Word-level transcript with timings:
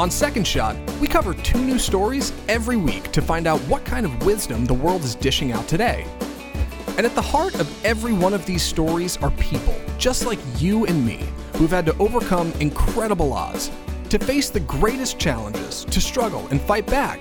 On 0.00 0.10
Second 0.10 0.46
Shot, 0.46 0.78
we 0.98 1.06
cover 1.06 1.34
two 1.34 1.62
new 1.62 1.78
stories 1.78 2.32
every 2.48 2.78
week 2.78 3.12
to 3.12 3.20
find 3.20 3.46
out 3.46 3.60
what 3.68 3.84
kind 3.84 4.06
of 4.06 4.24
wisdom 4.24 4.64
the 4.64 4.72
world 4.72 5.04
is 5.04 5.14
dishing 5.14 5.52
out 5.52 5.68
today. 5.68 6.06
And 6.96 7.04
at 7.04 7.14
the 7.14 7.20
heart 7.20 7.54
of 7.60 7.84
every 7.84 8.14
one 8.14 8.32
of 8.32 8.46
these 8.46 8.62
stories 8.62 9.18
are 9.18 9.30
people, 9.32 9.74
just 9.98 10.24
like 10.24 10.38
you 10.56 10.86
and 10.86 11.04
me, 11.04 11.28
who've 11.56 11.70
had 11.70 11.84
to 11.84 11.94
overcome 11.98 12.50
incredible 12.60 13.34
odds, 13.34 13.70
to 14.08 14.18
face 14.18 14.48
the 14.48 14.60
greatest 14.60 15.18
challenges, 15.18 15.84
to 15.84 16.00
struggle 16.00 16.46
and 16.46 16.62
fight 16.62 16.86
back. 16.86 17.20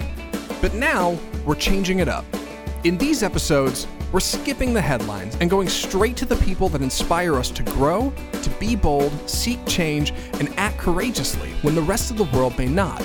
But 0.62 0.74
now, 0.74 1.20
we're 1.46 1.56
changing 1.56 2.00
it 2.00 2.08
up. 2.08 2.24
In 2.86 2.98
these 2.98 3.24
episodes, 3.24 3.88
we're 4.14 4.22
skipping 4.22 4.74
the 4.74 4.82
headlines 4.82 5.36
and 5.42 5.50
going 5.50 5.68
straight 5.68 6.16
to 6.16 6.26
the 6.26 6.38
people 6.38 6.70
that 6.70 6.82
inspire 6.82 7.36
us 7.36 7.52
to 7.52 7.64
grow, 7.64 8.14
be 8.60 8.76
bold, 8.76 9.12
seek 9.30 9.64
change, 9.66 10.14
and 10.40 10.50
act 10.58 10.78
courageously 10.78 11.50
when 11.62 11.76
the 11.76 11.82
rest 11.82 12.12
of 12.12 12.18
the 12.18 12.26
world 12.36 12.58
may 12.58 12.68
not. 12.68 13.02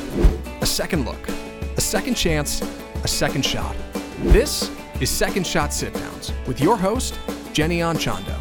A 0.61 0.67
second 0.67 1.05
look, 1.05 1.29
a 1.77 1.81
second 1.81 2.15
chance, 2.15 2.63
a 3.03 3.09
second 3.09 3.45
shot. 3.45 3.77
This 4.21 4.71
is 5.01 5.11
Second 5.11 5.47
Shot 5.47 5.73
Sit 5.73 5.95
Downs 5.95 6.33
with 6.47 6.61
your 6.61 6.77
host, 6.77 7.19
Jenny 7.53 7.79
Anchondo. 7.79 8.35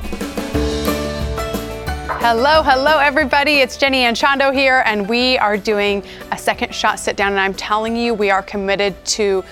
Hello, 2.20 2.64
hello, 2.64 3.00
everybody. 3.00 3.56
It's 3.56 3.76
Jenny 3.76 4.04
Anchondo 4.04 4.54
here, 4.54 4.82
and 4.86 5.10
we 5.10 5.38
are 5.40 5.58
doing 5.58 6.04
a 6.32 6.38
second 6.38 6.74
shot 6.74 7.00
sit 7.00 7.18
down. 7.18 7.34
And 7.34 7.42
I'm 7.42 7.54
telling 7.54 7.98
you, 7.98 8.14
we 8.14 8.30
are 8.30 8.42
committed 8.42 8.94
to 9.08 9.44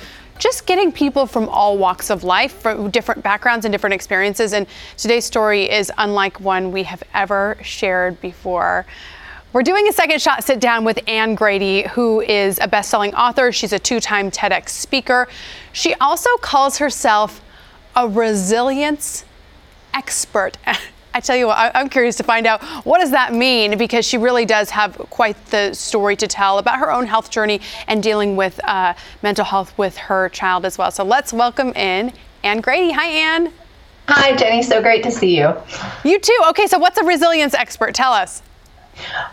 just 0.42 0.66
getting 0.66 0.92
people 0.92 1.28
from 1.28 1.48
all 1.50 1.78
walks 1.78 2.10
of 2.10 2.24
life, 2.24 2.52
from 2.54 2.90
different 2.90 3.22
backgrounds 3.22 3.64
and 3.64 3.72
different 3.72 3.94
experiences. 3.94 4.54
And 4.54 4.66
today's 4.98 5.24
story 5.24 5.70
is 5.70 5.92
unlike 6.00 6.40
one 6.40 6.72
we 6.72 6.82
have 6.84 7.04
ever 7.14 7.58
shared 7.62 8.20
before. 8.22 8.88
We're 9.54 9.62
doing 9.62 9.88
a 9.88 9.94
second 9.94 10.20
shot 10.20 10.44
sit 10.44 10.60
down 10.60 10.84
with 10.84 11.00
Anne 11.08 11.36
Grady, 11.36 11.84
who 11.90 12.22
is 12.22 12.58
a 12.60 12.68
best 12.68 12.90
selling 12.90 13.14
author. 13.14 13.52
She's 13.52 13.72
a 13.72 13.78
two 13.78 14.00
time 14.00 14.32
TEDx 14.32 14.70
speaker. 14.70 15.28
She 15.74 15.94
also 15.96 16.36
calls 16.38 16.80
herself 16.80 17.40
a 17.96 18.08
resilience 18.08 19.26
expert. 19.94 20.58
I 21.14 21.20
tell 21.20 21.36
you 21.36 21.48
what, 21.48 21.72
I'm 21.76 21.90
curious 21.90 22.16
to 22.18 22.24
find 22.24 22.48
out 22.48 22.64
what 22.86 23.00
does 23.00 23.12
that 23.12 23.34
mean 23.34 23.78
because 23.78 24.06
she 24.06 24.18
really 24.18 24.46
does 24.46 24.70
have 24.70 24.96
quite 25.10 25.46
the 25.48 25.74
story 25.74 26.16
to 26.16 26.28
tell 26.28 26.58
about 26.58 26.80
her 26.80 26.92
own 26.92 27.06
health 27.06 27.30
journey 27.30 27.60
and 27.88 28.02
dealing 28.02 28.38
with 28.38 28.64
uh, 28.64 28.94
mental 29.22 29.44
health 29.44 29.78
with 29.78 29.98
her 29.98 30.30
child 30.30 30.66
as 30.66 30.78
well. 30.78 30.90
So 30.90 31.04
let's 31.04 31.34
welcome 31.34 31.74
in 31.74 32.14
Anne 32.44 32.62
Grady. 32.62 32.92
Hi, 32.92 33.08
Anne. 33.08 33.52
Hi, 34.08 34.36
Jenny. 34.36 34.64
So 34.64 34.82
great 34.82 35.04
to 35.04 35.12
see 35.12 35.38
you. 35.38 35.54
You 36.04 36.20
too. 36.20 36.40
Okay, 36.50 36.68
so 36.68 36.80
what's 36.80 36.98
a 36.98 37.04
resilience 37.04 37.54
expert? 37.54 37.94
Tell 37.94 38.14
us. 38.14 38.42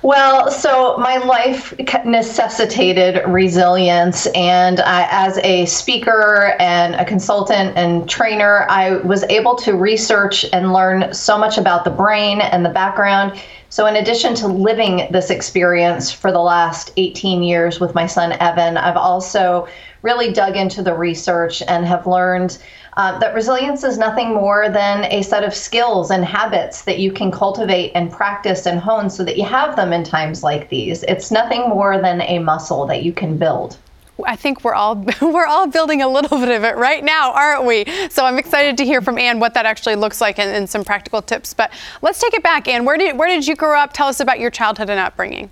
Well, 0.02 0.50
so 0.50 0.96
my 0.98 1.16
life 1.18 1.74
necessitated 2.04 3.22
resilience, 3.26 4.26
and 4.34 4.80
I, 4.80 5.08
as 5.10 5.38
a 5.38 5.66
speaker 5.66 6.54
and 6.58 6.94
a 6.94 7.04
consultant 7.04 7.76
and 7.76 8.08
trainer, 8.08 8.66
I 8.68 8.96
was 8.98 9.24
able 9.24 9.56
to 9.56 9.74
research 9.74 10.46
and 10.52 10.72
learn 10.72 11.12
so 11.12 11.36
much 11.36 11.58
about 11.58 11.84
the 11.84 11.90
brain 11.90 12.40
and 12.40 12.64
the 12.64 12.70
background. 12.70 13.40
So, 13.70 13.86
in 13.86 13.96
addition 13.96 14.34
to 14.36 14.46
living 14.46 15.08
this 15.10 15.30
experience 15.30 16.10
for 16.10 16.32
the 16.32 16.40
last 16.40 16.92
18 16.96 17.42
years 17.42 17.80
with 17.80 17.94
my 17.94 18.06
son 18.06 18.32
Evan, 18.40 18.78
I've 18.78 18.96
also 18.96 19.68
really 20.02 20.32
dug 20.32 20.56
into 20.56 20.82
the 20.82 20.94
research 20.94 21.62
and 21.68 21.84
have 21.84 22.06
learned 22.06 22.58
uh, 22.98 23.16
that 23.20 23.32
resilience 23.32 23.84
is 23.84 23.96
nothing 23.96 24.34
more 24.34 24.68
than 24.68 25.04
a 25.04 25.22
set 25.22 25.44
of 25.44 25.54
skills 25.54 26.10
and 26.10 26.24
habits 26.24 26.82
that 26.82 26.98
you 26.98 27.12
can 27.12 27.30
cultivate 27.30 27.92
and 27.94 28.10
practice 28.10 28.66
and 28.66 28.80
hone 28.80 29.08
so 29.08 29.24
that 29.24 29.36
you 29.36 29.44
have 29.44 29.76
them 29.76 29.92
in 29.92 30.02
times 30.02 30.42
like 30.42 30.68
these. 30.68 31.04
It's 31.04 31.30
nothing 31.30 31.68
more 31.68 32.00
than 32.02 32.20
a 32.22 32.40
muscle 32.40 32.86
that 32.86 33.04
you 33.04 33.12
can 33.12 33.38
build. 33.38 33.78
I 34.26 34.34
think 34.34 34.64
we're 34.64 34.74
all 34.74 34.96
we're 35.22 35.46
all 35.46 35.68
building 35.68 36.02
a 36.02 36.08
little 36.08 36.38
bit 36.38 36.48
of 36.48 36.64
it 36.64 36.76
right 36.76 37.04
now, 37.04 37.32
aren't 37.32 37.64
we? 37.66 37.84
So 38.10 38.24
I'm 38.24 38.36
excited 38.36 38.76
to 38.78 38.84
hear 38.84 39.00
from 39.00 39.16
Anne 39.16 39.38
what 39.38 39.54
that 39.54 39.64
actually 39.64 39.94
looks 39.94 40.20
like 40.20 40.40
and, 40.40 40.50
and 40.50 40.68
some 40.68 40.82
practical 40.82 41.22
tips. 41.22 41.54
But 41.54 41.72
let's 42.02 42.18
take 42.18 42.34
it 42.34 42.42
back, 42.42 42.66
Anne. 42.66 42.84
Where 42.84 42.98
did 42.98 43.16
where 43.16 43.28
did 43.28 43.46
you 43.46 43.54
grow 43.54 43.78
up? 43.78 43.92
Tell 43.92 44.08
us 44.08 44.18
about 44.18 44.40
your 44.40 44.50
childhood 44.50 44.90
and 44.90 44.98
upbringing. 44.98 45.50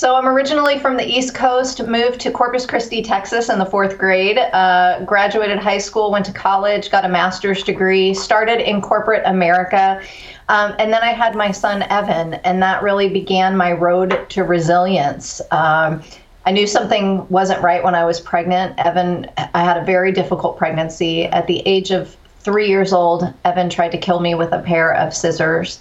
So 0.00 0.14
I'm 0.16 0.26
originally 0.26 0.78
from 0.78 0.96
the 0.96 1.06
East 1.06 1.34
Coast, 1.34 1.86
moved 1.86 2.20
to 2.22 2.30
Corpus 2.30 2.64
Christi, 2.64 3.02
Texas 3.02 3.50
in 3.50 3.58
the 3.58 3.66
fourth 3.66 3.98
grade, 3.98 4.38
uh, 4.38 5.04
graduated 5.04 5.58
high 5.58 5.76
school, 5.76 6.10
went 6.10 6.24
to 6.24 6.32
college, 6.32 6.90
got 6.90 7.04
a 7.04 7.08
master's 7.10 7.62
degree, 7.62 8.14
started 8.14 8.66
in 8.66 8.80
corporate 8.80 9.22
America. 9.26 10.00
Um, 10.48 10.74
and 10.78 10.90
then 10.90 11.02
I 11.02 11.12
had 11.12 11.34
my 11.34 11.50
son, 11.50 11.82
Evan, 11.90 12.32
and 12.32 12.62
that 12.62 12.82
really 12.82 13.10
began 13.10 13.58
my 13.58 13.72
road 13.72 14.24
to 14.30 14.42
resilience. 14.42 15.42
Um, 15.50 16.02
I 16.46 16.52
knew 16.52 16.66
something 16.66 17.28
wasn't 17.28 17.60
right 17.60 17.84
when 17.84 17.94
I 17.94 18.06
was 18.06 18.22
pregnant. 18.22 18.78
Evan, 18.78 19.30
I 19.36 19.62
had 19.62 19.76
a 19.76 19.84
very 19.84 20.12
difficult 20.12 20.56
pregnancy. 20.56 21.26
At 21.26 21.46
the 21.46 21.58
age 21.66 21.90
of 21.90 22.16
three 22.38 22.68
years 22.68 22.94
old, 22.94 23.30
Evan 23.44 23.68
tried 23.68 23.92
to 23.92 23.98
kill 23.98 24.20
me 24.20 24.34
with 24.34 24.52
a 24.52 24.60
pair 24.60 24.94
of 24.94 25.12
scissors. 25.14 25.80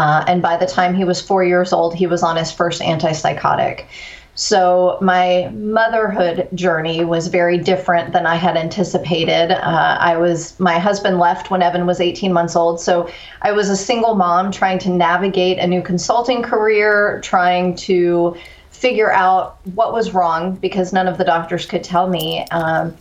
Uh, 0.00 0.24
and 0.26 0.40
by 0.40 0.56
the 0.56 0.64
time 0.64 0.94
he 0.94 1.04
was 1.04 1.20
four 1.20 1.44
years 1.44 1.74
old, 1.74 1.94
he 1.94 2.06
was 2.06 2.22
on 2.22 2.34
his 2.34 2.50
first 2.50 2.80
antipsychotic. 2.80 3.84
So 4.34 4.96
my 5.02 5.50
motherhood 5.52 6.48
journey 6.54 7.04
was 7.04 7.26
very 7.26 7.58
different 7.58 8.14
than 8.14 8.24
I 8.24 8.36
had 8.36 8.56
anticipated. 8.56 9.50
Uh, 9.52 9.98
I 10.00 10.16
was 10.16 10.58
my 10.58 10.78
husband 10.78 11.18
left 11.18 11.50
when 11.50 11.60
Evan 11.60 11.86
was 11.86 12.00
18 12.00 12.32
months 12.32 12.56
old, 12.56 12.80
so 12.80 13.10
I 13.42 13.52
was 13.52 13.68
a 13.68 13.76
single 13.76 14.14
mom 14.14 14.50
trying 14.50 14.78
to 14.78 14.88
navigate 14.88 15.58
a 15.58 15.66
new 15.66 15.82
consulting 15.82 16.42
career, 16.42 17.20
trying 17.22 17.76
to 17.90 18.34
figure 18.70 19.12
out 19.12 19.58
what 19.74 19.92
was 19.92 20.14
wrong 20.14 20.54
because 20.54 20.94
none 20.94 21.08
of 21.08 21.18
the 21.18 21.24
doctors 21.24 21.66
could 21.66 21.84
tell 21.84 22.08
me. 22.08 22.46
Um, 22.52 22.96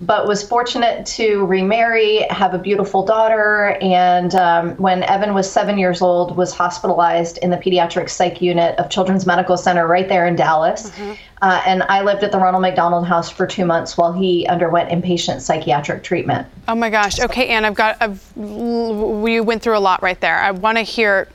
but 0.00 0.26
was 0.26 0.42
fortunate 0.42 1.04
to 1.04 1.44
remarry, 1.44 2.22
have 2.30 2.54
a 2.54 2.58
beautiful 2.58 3.04
daughter, 3.04 3.76
and 3.82 4.34
um, 4.34 4.74
when 4.76 5.02
Evan 5.02 5.34
was 5.34 5.50
seven 5.50 5.78
years 5.78 6.00
old, 6.00 6.36
was 6.36 6.54
hospitalized 6.54 7.38
in 7.38 7.50
the 7.50 7.58
pediatric 7.58 8.08
psych 8.08 8.40
unit 8.40 8.78
of 8.78 8.88
Children's 8.88 9.26
Medical 9.26 9.58
Center 9.58 9.86
right 9.86 10.08
there 10.08 10.26
in 10.26 10.36
Dallas. 10.36 10.90
Mm-hmm. 10.90 11.12
Uh, 11.42 11.62
and 11.66 11.82
I 11.84 12.02
lived 12.02 12.24
at 12.24 12.32
the 12.32 12.38
Ronald 12.38 12.62
McDonald 12.62 13.06
House 13.06 13.30
for 13.30 13.46
two 13.46 13.66
months 13.66 13.98
while 13.98 14.12
he 14.12 14.46
underwent 14.46 14.88
inpatient 14.88 15.42
psychiatric 15.42 16.02
treatment. 16.02 16.46
Oh 16.66 16.74
my 16.74 16.88
gosh. 16.88 17.20
Okay, 17.20 17.48
Anne, 17.48 17.64
I've 17.64 17.74
got. 17.74 17.96
I've, 18.00 18.36
we 18.36 19.40
went 19.40 19.62
through 19.62 19.76
a 19.76 19.80
lot 19.80 20.02
right 20.02 20.20
there. 20.20 20.38
I 20.38 20.50
want 20.50 20.78
to 20.78 20.82
hear. 20.82 21.28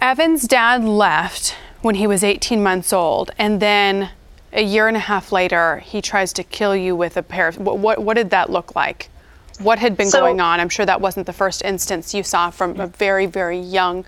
Evan's 0.00 0.46
dad 0.46 0.84
left 0.84 1.56
when 1.82 1.94
he 1.96 2.06
was 2.06 2.24
18 2.24 2.62
months 2.62 2.92
old, 2.92 3.30
and 3.38 3.60
then 3.60 4.10
a 4.54 4.62
year 4.62 4.88
and 4.88 4.96
a 4.96 5.00
half 5.00 5.32
later, 5.32 5.78
he 5.78 6.00
tries 6.00 6.32
to 6.34 6.44
kill 6.44 6.74
you 6.74 6.94
with 6.94 7.16
a 7.16 7.22
pair 7.22 7.48
of, 7.48 7.58
what, 7.58 7.78
what, 7.78 7.98
what 7.98 8.14
did 8.14 8.30
that 8.30 8.50
look 8.50 8.74
like? 8.74 9.10
What 9.58 9.78
had 9.78 9.96
been 9.96 10.08
so, 10.08 10.20
going 10.20 10.40
on? 10.40 10.60
I'm 10.60 10.68
sure 10.68 10.86
that 10.86 11.00
wasn't 11.00 11.26
the 11.26 11.32
first 11.32 11.62
instance 11.62 12.14
you 12.14 12.22
saw 12.22 12.50
from 12.50 12.80
a 12.80 12.88
mm. 12.88 12.96
very, 12.96 13.26
very 13.26 13.58
young 13.58 14.04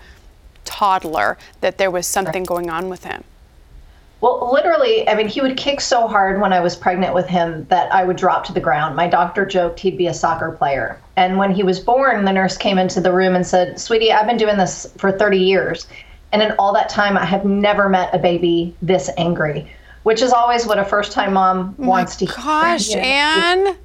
toddler 0.65 1.37
that 1.61 1.77
there 1.77 1.91
was 1.91 2.07
something 2.07 2.43
going 2.43 2.69
on 2.69 2.89
with 2.89 3.03
him. 3.03 3.23
Well, 4.19 4.49
literally, 4.51 5.07
I 5.07 5.13
mean, 5.15 5.27
he 5.27 5.41
would 5.41 5.57
kick 5.57 5.79
so 5.79 6.07
hard 6.07 6.41
when 6.41 6.51
I 6.51 6.59
was 6.59 6.75
pregnant 6.75 7.13
with 7.13 7.27
him 7.27 7.67
that 7.69 7.93
I 7.93 8.03
would 8.03 8.17
drop 8.17 8.45
to 8.45 8.53
the 8.53 8.59
ground. 8.59 8.95
My 8.95 9.07
doctor 9.07 9.45
joked 9.45 9.79
he'd 9.79 9.97
be 9.97 10.07
a 10.07 10.13
soccer 10.13 10.51
player. 10.51 10.99
And 11.17 11.37
when 11.37 11.51
he 11.51 11.61
was 11.61 11.79
born, 11.79 12.25
the 12.25 12.33
nurse 12.33 12.57
came 12.57 12.79
into 12.79 12.99
the 12.99 13.11
room 13.11 13.35
and 13.35 13.45
said, 13.45 13.79
Sweetie, 13.79 14.11
I've 14.11 14.25
been 14.25 14.37
doing 14.37 14.57
this 14.57 14.91
for 14.97 15.11
30 15.11 15.37
years. 15.37 15.87
And 16.31 16.41
in 16.41 16.51
all 16.57 16.73
that 16.73 16.89
time, 16.89 17.15
I 17.15 17.25
have 17.25 17.45
never 17.45 17.89
met 17.89 18.13
a 18.13 18.17
baby 18.17 18.75
this 18.81 19.09
angry 19.17 19.69
which 20.07 20.21
is 20.21 20.31
always 20.31 20.65
what 20.65 20.79
a 20.79 20.85
first 20.85 21.11
time 21.11 21.33
mom 21.33 21.75
oh 21.79 21.85
wants 21.85 22.15
to 22.15 22.25
hear. 22.25 22.35
Gosh, 22.37 22.87
you 22.87 22.95
know, 22.95 23.01
Anne. 23.01 23.77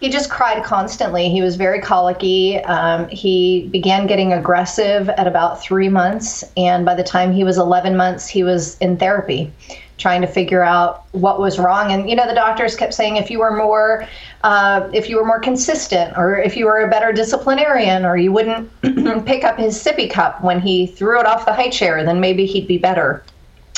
He, 0.00 0.08
just 0.08 0.28
cried 0.28 0.64
constantly. 0.64 1.28
He 1.28 1.40
was 1.40 1.54
very 1.54 1.80
colicky. 1.80 2.58
Um, 2.64 3.08
he 3.10 3.68
began 3.68 4.08
getting 4.08 4.32
aggressive 4.32 5.08
at 5.10 5.28
about 5.28 5.62
three 5.62 5.88
months. 5.88 6.42
And 6.56 6.84
by 6.84 6.96
the 6.96 7.04
time 7.04 7.32
he 7.32 7.44
was 7.44 7.58
11 7.58 7.96
months, 7.96 8.26
he 8.26 8.42
was 8.42 8.76
in 8.78 8.96
therapy 8.96 9.52
trying 9.98 10.20
to 10.22 10.26
figure 10.26 10.64
out 10.64 11.04
what 11.12 11.38
was 11.38 11.60
wrong. 11.60 11.92
And 11.92 12.10
you 12.10 12.16
know, 12.16 12.26
the 12.26 12.34
doctors 12.34 12.74
kept 12.74 12.92
saying 12.92 13.14
if 13.14 13.30
you 13.30 13.38
were 13.38 13.56
more, 13.56 14.08
uh, 14.42 14.90
if 14.92 15.08
you 15.08 15.14
were 15.14 15.24
more 15.24 15.38
consistent, 15.38 16.18
or 16.18 16.38
if 16.38 16.56
you 16.56 16.66
were 16.66 16.80
a 16.80 16.90
better 16.90 17.12
disciplinarian, 17.12 18.04
or 18.04 18.16
you 18.16 18.32
wouldn't 18.32 18.68
pick 19.26 19.44
up 19.44 19.58
his 19.58 19.80
sippy 19.80 20.10
cup 20.10 20.42
when 20.42 20.60
he 20.60 20.88
threw 20.88 21.20
it 21.20 21.26
off 21.26 21.46
the 21.46 21.52
high 21.52 21.70
chair, 21.70 22.04
then 22.04 22.18
maybe 22.18 22.46
he'd 22.46 22.66
be 22.66 22.78
better. 22.78 23.22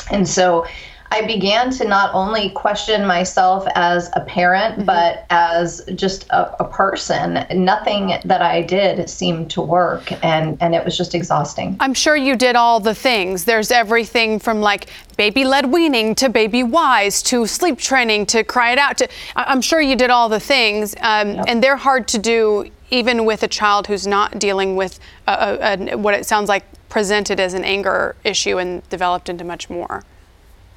And 0.09 0.27
so 0.27 0.65
I 1.11 1.25
began 1.25 1.69
to 1.71 1.87
not 1.87 2.13
only 2.13 2.49
question 2.49 3.05
myself 3.05 3.65
as 3.75 4.09
a 4.13 4.21
parent, 4.21 4.75
mm-hmm. 4.75 4.85
but 4.85 5.25
as 5.29 5.83
just 5.95 6.27
a, 6.29 6.63
a, 6.63 6.65
person. 6.65 7.45
Nothing 7.63 8.17
that 8.25 8.41
I 8.41 8.61
did 8.61 9.09
seemed 9.09 9.49
to 9.51 9.61
work, 9.61 10.11
and, 10.23 10.57
and 10.61 10.75
it 10.75 10.83
was 10.83 10.97
just 10.97 11.15
exhausting. 11.15 11.77
I'm 11.79 11.93
sure 11.93 12.17
you 12.17 12.35
did 12.35 12.55
all 12.55 12.79
the 12.79 12.95
things. 12.95 13.45
There's 13.45 13.71
everything 13.71 14.39
from 14.39 14.61
like 14.61 14.89
baby 15.15 15.45
led 15.45 15.71
weaning 15.71 16.15
to 16.15 16.27
baby 16.27 16.63
wise 16.63 17.21
to 17.23 17.45
sleep 17.45 17.77
training 17.77 18.25
to 18.27 18.43
cry 18.43 18.71
it 18.71 18.77
out 18.77 18.97
to. 18.97 19.07
I'm 19.35 19.61
sure 19.61 19.79
you 19.79 19.95
did 19.95 20.09
all 20.09 20.27
the 20.27 20.39
things, 20.39 20.95
um, 21.01 21.35
yep. 21.35 21.45
and 21.47 21.63
they're 21.63 21.77
hard 21.77 22.07
to 22.09 22.17
do 22.17 22.69
even 22.91 23.25
with 23.25 23.43
a 23.43 23.47
child 23.47 23.87
who's 23.87 24.05
not 24.05 24.37
dealing 24.39 24.75
with 24.75 24.99
a, 25.27 25.89
a, 25.91 25.97
what 25.97 26.13
it 26.13 26.25
sounds 26.25 26.49
like 26.49 26.65
presented 26.89 27.39
as 27.39 27.53
an 27.53 27.63
anger 27.63 28.15
issue 28.23 28.57
and 28.57 28.87
developed 28.89 29.29
into 29.29 29.43
much 29.43 29.69
more. 29.69 30.03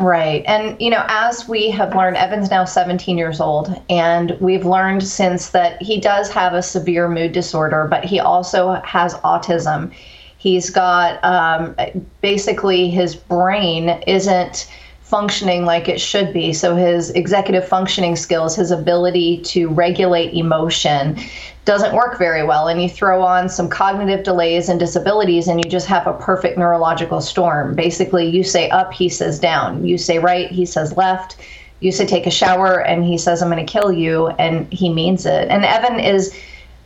Right. 0.00 0.45
And, 0.47 0.81
you 0.81 0.91
know, 0.91 1.05
as 1.09 1.49
we 1.49 1.71
have 1.71 1.95
learned, 1.95 2.17
Evan's 2.17 2.50
now 2.50 2.65
17 2.65 3.19
years 3.19 3.41
old, 3.41 3.83
and 3.91 4.37
we've 4.41 4.65
learned 4.65 5.03
since 5.03 5.49
that 5.50 5.83
he 5.83 6.00
does 6.00 6.31
have 6.31 6.55
a 6.55 6.62
severe 6.62 7.09
mood 7.09 7.33
disorder, 7.33 7.89
but 7.91 8.05
he 8.05 8.21
also 8.21 8.75
has 8.85 9.15
autism. 9.15 9.93
He's 10.37 10.71
got 10.71 11.23
um, 11.25 11.75
basically 12.21 12.91
his 12.91 13.17
brain 13.17 13.89
isn't 14.06 14.71
functioning 15.03 15.65
like 15.65 15.89
it 15.89 16.00
should 16.00 16.33
be. 16.33 16.53
So 16.53 16.77
his 16.77 17.11
executive 17.11 17.67
functioning 17.67 18.15
skills, 18.15 18.55
his 18.55 18.71
ability 18.71 19.41
to 19.47 19.69
regulate 19.69 20.33
emotion 20.33 21.19
doesn't 21.69 21.94
work 21.94 22.19
very 22.19 22.43
well. 22.43 22.67
And 22.67 22.82
you 22.82 22.88
throw 22.88 23.23
on 23.23 23.50
some 23.50 23.69
cognitive 23.69 24.25
delays 24.25 24.70
and 24.70 24.81
disabilities, 24.81 25.49
and 25.49 25.62
you 25.62 25.70
just 25.70 25.87
have 25.87 26.06
a 26.06 26.15
perfect 26.15 26.56
neurological 26.56 27.20
storm. 27.20 27.75
Basically, 27.75 28.26
you 28.26 28.43
say 28.43 28.70
up, 28.70 28.94
he 28.94 29.11
says 29.11 29.38
down. 29.38 29.85
You 29.85 29.99
say 29.99 30.19
right, 30.19 30.50
he 30.50 30.65
says 30.65 30.97
left. 30.97 31.37
You 31.81 31.93
say 31.93 32.06
take 32.06 32.26
a 32.26 32.31
shower, 32.31 32.81
and 32.81 33.05
he 33.05 33.19
says, 33.19 33.43
I'm 33.43 33.50
going 33.50 33.65
to 33.65 33.70
kill 33.70 33.93
you. 33.93 34.29
And 34.29 34.73
he 34.73 34.88
means 34.88 35.26
it. 35.26 35.49
And 35.50 35.62
Evan 35.62 36.00
is 36.00 36.35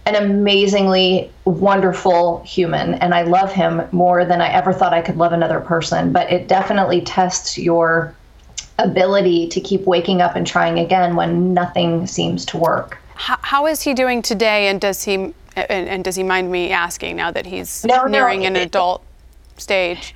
an 0.04 0.16
amazingly 0.16 1.30
wonderful 1.44 2.42
human 2.42 2.94
and 2.94 3.14
I 3.14 3.22
love 3.22 3.52
him 3.52 3.82
more 3.92 4.24
than 4.24 4.40
I 4.40 4.48
ever 4.48 4.72
thought 4.72 4.92
I 4.92 5.00
could 5.00 5.16
love 5.16 5.32
another 5.32 5.60
person. 5.60 6.12
But 6.12 6.28
it 6.32 6.48
definitely 6.48 7.02
tests 7.02 7.56
your 7.56 8.12
ability 8.80 9.46
to 9.50 9.60
keep 9.60 9.82
waking 9.82 10.20
up 10.20 10.34
and 10.34 10.44
trying 10.44 10.80
again 10.80 11.14
when 11.14 11.54
nothing 11.54 12.08
seems 12.08 12.44
to 12.46 12.56
work. 12.56 12.98
How, 13.22 13.38
how 13.40 13.66
is 13.66 13.82
he 13.82 13.94
doing 13.94 14.20
today 14.20 14.66
and 14.66 14.80
does 14.80 15.04
he 15.04 15.14
and, 15.14 15.34
and, 15.88 16.02
does 16.02 16.16
he 16.16 16.22
mind 16.22 16.50
me 16.50 16.72
asking 16.72 17.14
now 17.14 17.30
that 17.30 17.46
he's 17.46 17.84
no, 17.84 18.06
nearing 18.06 18.40
no, 18.40 18.46
an 18.46 18.56
it, 18.56 18.66
adult 18.66 19.04
stage? 19.58 20.14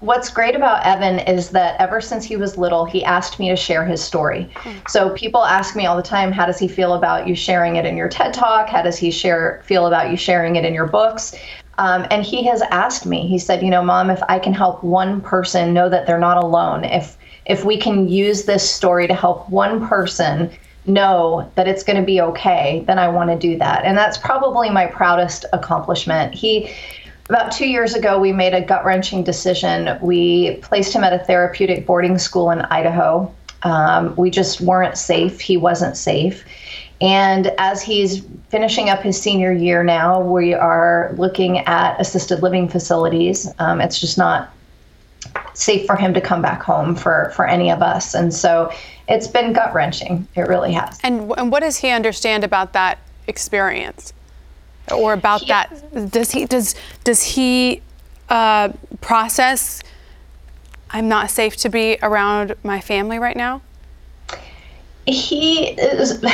what's 0.00 0.30
great 0.30 0.56
about 0.56 0.84
Evan 0.86 1.18
is 1.18 1.50
that 1.50 1.78
ever 1.78 2.00
since 2.00 2.24
he 2.24 2.36
was 2.36 2.56
little, 2.56 2.86
he 2.86 3.04
asked 3.04 3.38
me 3.38 3.50
to 3.50 3.56
share 3.56 3.84
his 3.84 4.02
story. 4.02 4.50
Mm. 4.54 4.88
So 4.88 5.10
people 5.10 5.44
ask 5.44 5.76
me 5.76 5.84
all 5.84 5.96
the 5.96 6.02
time, 6.02 6.32
how 6.32 6.46
does 6.46 6.58
he 6.58 6.68
feel 6.68 6.94
about 6.94 7.28
you 7.28 7.34
sharing 7.34 7.76
it 7.76 7.84
in 7.84 7.98
your 7.98 8.08
TED 8.08 8.32
Talk? 8.32 8.68
How 8.68 8.80
does 8.80 8.96
he 8.96 9.10
share 9.10 9.62
feel 9.66 9.86
about 9.86 10.10
you 10.10 10.16
sharing 10.16 10.56
it 10.56 10.64
in 10.64 10.72
your 10.72 10.86
books? 10.86 11.34
Um, 11.76 12.06
and 12.10 12.24
he 12.24 12.42
has 12.44 12.62
asked 12.70 13.04
me. 13.04 13.26
He 13.26 13.38
said, 13.38 13.62
you 13.62 13.68
know, 13.68 13.82
mom, 13.82 14.08
if 14.08 14.22
I 14.28 14.38
can 14.38 14.54
help 14.54 14.82
one 14.82 15.20
person 15.20 15.74
know 15.74 15.90
that 15.90 16.06
they're 16.06 16.18
not 16.18 16.42
alone, 16.42 16.84
if 16.84 17.18
if 17.44 17.64
we 17.64 17.76
can 17.76 18.08
use 18.08 18.44
this 18.44 18.68
story 18.68 19.06
to 19.06 19.14
help 19.14 19.48
one 19.50 19.86
person 19.86 20.50
know 20.86 21.50
that 21.54 21.68
it's 21.68 21.82
going 21.82 21.98
to 21.98 22.04
be 22.04 22.20
okay, 22.20 22.84
then 22.86 22.98
I 22.98 23.08
want 23.08 23.30
to 23.30 23.36
do 23.36 23.58
that. 23.58 23.84
And 23.84 23.96
that's 23.96 24.18
probably 24.18 24.70
my 24.70 24.86
proudest 24.86 25.44
accomplishment. 25.52 26.34
He 26.34 26.70
about 27.28 27.52
two 27.52 27.68
years 27.68 27.94
ago, 27.94 28.18
we 28.18 28.32
made 28.32 28.54
a 28.54 28.60
gut 28.60 28.84
wrenching 28.84 29.22
decision. 29.22 29.96
We 30.02 30.56
placed 30.62 30.92
him 30.92 31.04
at 31.04 31.12
a 31.12 31.20
therapeutic 31.20 31.86
boarding 31.86 32.18
school 32.18 32.50
in 32.50 32.62
Idaho. 32.62 33.32
Um, 33.62 34.16
we 34.16 34.30
just 34.30 34.60
weren't 34.60 34.98
safe. 34.98 35.38
He 35.38 35.56
wasn't 35.56 35.96
safe. 35.96 36.44
And 37.00 37.52
as 37.56 37.82
he's 37.82 38.24
finishing 38.48 38.90
up 38.90 39.02
his 39.02 39.20
senior 39.20 39.52
year 39.52 39.84
now, 39.84 40.20
we 40.20 40.54
are 40.54 41.14
looking 41.16 41.58
at 41.60 42.00
assisted 42.00 42.42
living 42.42 42.68
facilities. 42.68 43.48
Um, 43.60 43.80
it's 43.80 44.00
just 44.00 44.18
not 44.18 44.52
safe 45.54 45.86
for 45.86 45.96
him 45.96 46.14
to 46.14 46.20
come 46.20 46.42
back 46.42 46.62
home 46.62 46.94
for, 46.94 47.32
for 47.34 47.46
any 47.46 47.70
of 47.70 47.82
us. 47.82 48.14
And 48.14 48.32
so 48.32 48.72
it's 49.08 49.28
been 49.28 49.52
gut 49.52 49.74
wrenching. 49.74 50.26
It 50.34 50.42
really 50.42 50.72
has. 50.72 50.98
And, 51.02 51.32
and 51.36 51.50
what 51.50 51.60
does 51.60 51.78
he 51.78 51.90
understand 51.90 52.44
about 52.44 52.72
that 52.72 52.98
experience? 53.26 54.12
or 54.92 55.12
about 55.12 55.42
he, 55.42 55.46
that? 55.48 56.10
Does 56.10 56.32
he 56.32 56.44
does 56.46 56.74
does 57.04 57.22
he 57.22 57.82
uh, 58.28 58.70
process? 59.00 59.82
I'm 60.90 61.08
not 61.08 61.30
safe 61.30 61.56
to 61.58 61.68
be 61.68 61.98
around 62.02 62.56
my 62.64 62.80
family 62.80 63.18
right 63.18 63.36
now. 63.36 63.62
He 65.06 65.68
is 65.68 66.24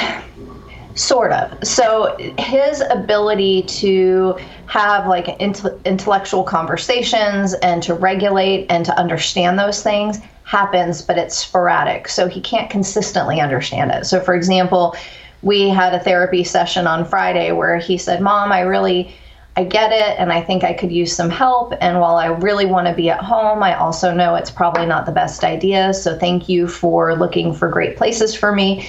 sort 0.97 1.31
of. 1.31 1.65
So 1.65 2.17
his 2.39 2.81
ability 2.91 3.63
to 3.65 4.37
have 4.67 5.07
like 5.07 5.29
intellectual 5.41 6.43
conversations 6.43 7.55
and 7.55 7.83
to 7.85 7.95
regulate 7.95 8.67
and 8.71 8.85
to 8.87 8.99
understand 8.99 9.59
those 9.59 9.83
things 9.83 10.19
happens, 10.45 11.03
but 11.03 11.19
it's 11.19 11.37
sporadic. 11.37 12.09
So 12.09 12.29
he 12.29 12.41
can't 12.41 12.71
consistently 12.71 13.41
understand 13.41 13.91
it. 13.91 14.07
So, 14.07 14.21
for 14.21 14.35
example, 14.35 14.97
we 15.43 15.69
had 15.69 15.93
a 15.93 16.01
therapy 16.01 16.45
session 16.45 16.87
on 16.87 17.05
Friday 17.05 17.53
where 17.53 17.79
he 17.79 17.99
said, 17.99 18.21
Mom, 18.21 18.51
I 18.51 18.61
really. 18.61 19.15
I 19.59 19.65
get 19.65 19.91
it, 19.91 20.21
and 20.21 20.31
I 20.31 20.43
think 20.43 20.65
I 20.65 20.75
could 20.75 20.93
use 20.93 21.17
some 21.17 21.31
help. 21.31 21.73
And 21.81 21.99
while 21.99 22.17
I 22.17 22.27
really 22.27 22.67
want 22.67 22.89
to 22.89 22.93
be 22.93 23.09
at 23.09 23.21
home, 23.21 23.63
I 23.63 23.75
also 23.75 24.13
know 24.13 24.35
it's 24.35 24.51
probably 24.51 24.85
not 24.85 25.07
the 25.07 25.13
best 25.13 25.45
idea. 25.45 25.95
So, 25.95 26.19
thank 26.19 26.47
you 26.47 26.69
for 26.69 27.17
looking 27.17 27.55
for 27.55 27.71
great 27.71 27.97
places 27.97 28.35
for 28.35 28.53
me. 28.53 28.87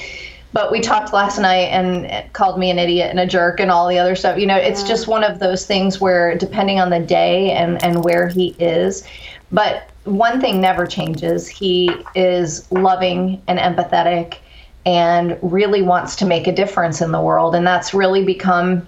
But 0.54 0.72
we 0.72 0.80
talked 0.80 1.14
last 1.14 1.40
night 1.40 1.70
and 1.72 2.34
called 2.34 2.58
me 2.58 2.72
an 2.72 2.80
idiot 2.80 3.10
and 3.10 3.20
a 3.20 3.28
jerk 3.28 3.60
and 3.60 3.70
all 3.70 3.88
the 3.88 4.00
other 4.00 4.16
stuff. 4.16 4.40
You 4.40 4.48
know, 4.48 4.56
it's 4.56 4.82
yeah. 4.82 4.88
just 4.88 5.08
one 5.08 5.24
of 5.24 5.40
those 5.40 5.66
things 5.66 6.00
where, 6.00 6.36
depending 6.38 6.80
on 6.80 6.90
the 6.90 7.00
day 7.00 7.52
and, 7.52 7.84
and 7.84 8.04
where 8.04 8.28
he 8.28 8.56
is, 8.58 9.04
but 9.52 9.90
one 10.06 10.40
thing 10.40 10.62
never 10.62 10.88
changes. 10.88 11.48
He 11.48 11.92
is 12.16 12.72
loving 12.72 13.42
and 13.48 13.60
empathetic 13.60 14.38
and 14.86 15.38
really 15.42 15.82
wants 15.82 16.16
to 16.16 16.26
make 16.26 16.48
a 16.48 16.52
difference 16.52 17.02
in 17.02 17.12
the 17.12 17.22
world. 17.22 17.54
And 17.54 17.68
that's 17.68 17.94
really 17.94 18.24
become, 18.24 18.88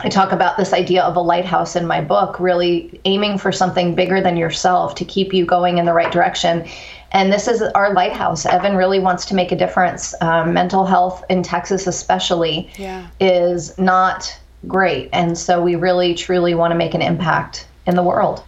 I 0.00 0.08
talk 0.08 0.32
about 0.32 0.56
this 0.56 0.72
idea 0.72 1.02
of 1.02 1.16
a 1.16 1.20
lighthouse 1.20 1.74
in 1.74 1.86
my 1.86 2.02
book, 2.02 2.38
really 2.38 3.00
aiming 3.04 3.38
for 3.38 3.50
something 3.50 3.94
bigger 3.94 4.20
than 4.20 4.36
yourself 4.36 4.94
to 4.96 5.04
keep 5.04 5.32
you 5.32 5.46
going 5.46 5.78
in 5.78 5.86
the 5.86 5.94
right 5.94 6.12
direction. 6.12 6.66
And 7.12 7.32
this 7.32 7.48
is 7.48 7.62
our 7.62 7.94
lighthouse. 7.94 8.44
Evan 8.44 8.76
really 8.76 8.98
wants 8.98 9.24
to 9.26 9.34
make 9.34 9.52
a 9.52 9.56
difference. 9.56 10.14
Um, 10.20 10.52
mental 10.52 10.84
health 10.84 11.24
in 11.30 11.42
Texas, 11.42 11.86
especially, 11.86 12.70
yeah. 12.76 13.06
is 13.20 13.76
not 13.78 14.38
great. 14.68 15.08
And 15.12 15.38
so 15.38 15.62
we 15.62 15.76
really, 15.76 16.14
truly 16.14 16.54
want 16.54 16.72
to 16.72 16.76
make 16.76 16.92
an 16.92 17.00
impact 17.00 17.66
in 17.86 17.94
the 17.96 18.02
world. 18.02 18.42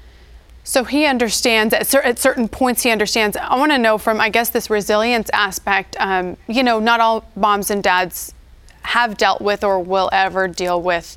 So 0.65 0.85
he 0.85 1.07
understands 1.07 1.73
at, 1.73 1.87
cer- 1.87 2.03
at, 2.03 2.19
certain 2.19 2.47
points. 2.47 2.83
He 2.83 2.91
understands. 2.91 3.39
I 3.39 3.57
want 3.57 3.73
to 3.73 3.79
know 3.79 3.97
from, 3.97 4.21
I 4.21 4.29
guess, 4.29 4.51
this 4.51 4.69
resilience 4.69 5.31
aspect. 5.33 5.97
Um, 5.99 6.37
you 6.47 6.63
know, 6.63 6.79
not 6.79 7.01
all 7.01 7.25
moms 7.37 7.71
and 7.71 7.83
dads 7.83 8.35
have 8.83 9.17
dealt 9.17 9.41
with 9.41 9.65
or 9.65 9.81
will 9.81 10.11
ever 10.13 10.49
deal 10.49 10.81
with 10.83 11.17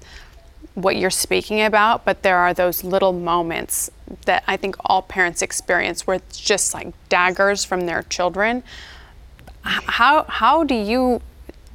what 0.75 0.95
you're 0.95 1.09
speaking 1.09 1.61
about, 1.61 2.05
but 2.05 2.23
there 2.23 2.37
are 2.37 2.53
those 2.53 2.83
little 2.83 3.13
moments 3.13 3.91
that 4.25 4.43
I 4.47 4.57
think 4.57 4.75
all 4.85 5.01
parents 5.01 5.41
experience 5.41 6.07
where 6.07 6.17
it's 6.17 6.39
just 6.39 6.73
like 6.73 6.93
daggers 7.09 7.65
from 7.65 7.85
their 7.85 8.03
children. 8.03 8.63
How 9.63 10.23
how 10.23 10.63
do 10.63 10.75
you 10.75 11.21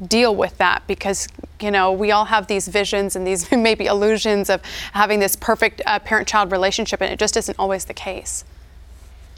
deal 0.07 0.35
with 0.35 0.59
that? 0.59 0.87
Because 0.87 1.29
you 1.61 1.71
know, 1.71 1.91
we 1.93 2.11
all 2.11 2.27
have 2.27 2.47
these 2.47 2.69
visions 2.69 3.17
and 3.17 3.27
these 3.27 3.51
maybe 3.53 3.87
illusions 3.87 4.51
of 4.51 4.63
having 4.93 5.21
this 5.21 5.37
perfect 5.37 5.83
uh, 5.87 5.99
parent 5.99 6.29
child 6.29 6.53
relationship, 6.53 7.01
and 7.01 7.13
it 7.13 7.19
just 7.19 7.37
isn't 7.37 7.59
always 7.59 7.87
the 7.87 7.95
case. 7.95 8.45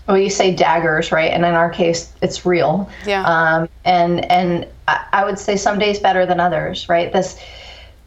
Well, 0.06 0.18
you 0.18 0.30
say 0.30 0.54
daggers, 0.54 1.12
right? 1.12 1.30
And 1.30 1.44
in 1.44 1.52
our 1.52 1.68
case, 1.68 2.10
it's 2.22 2.46
real. 2.46 2.88
Yeah. 3.06 3.24
Um, 3.24 3.68
and 3.84 4.24
and 4.30 4.66
I 4.86 5.24
would 5.24 5.38
say 5.38 5.56
some 5.56 5.78
days 5.78 5.98
better 5.98 6.24
than 6.24 6.40
others, 6.40 6.88
right? 6.88 7.12
This 7.12 7.38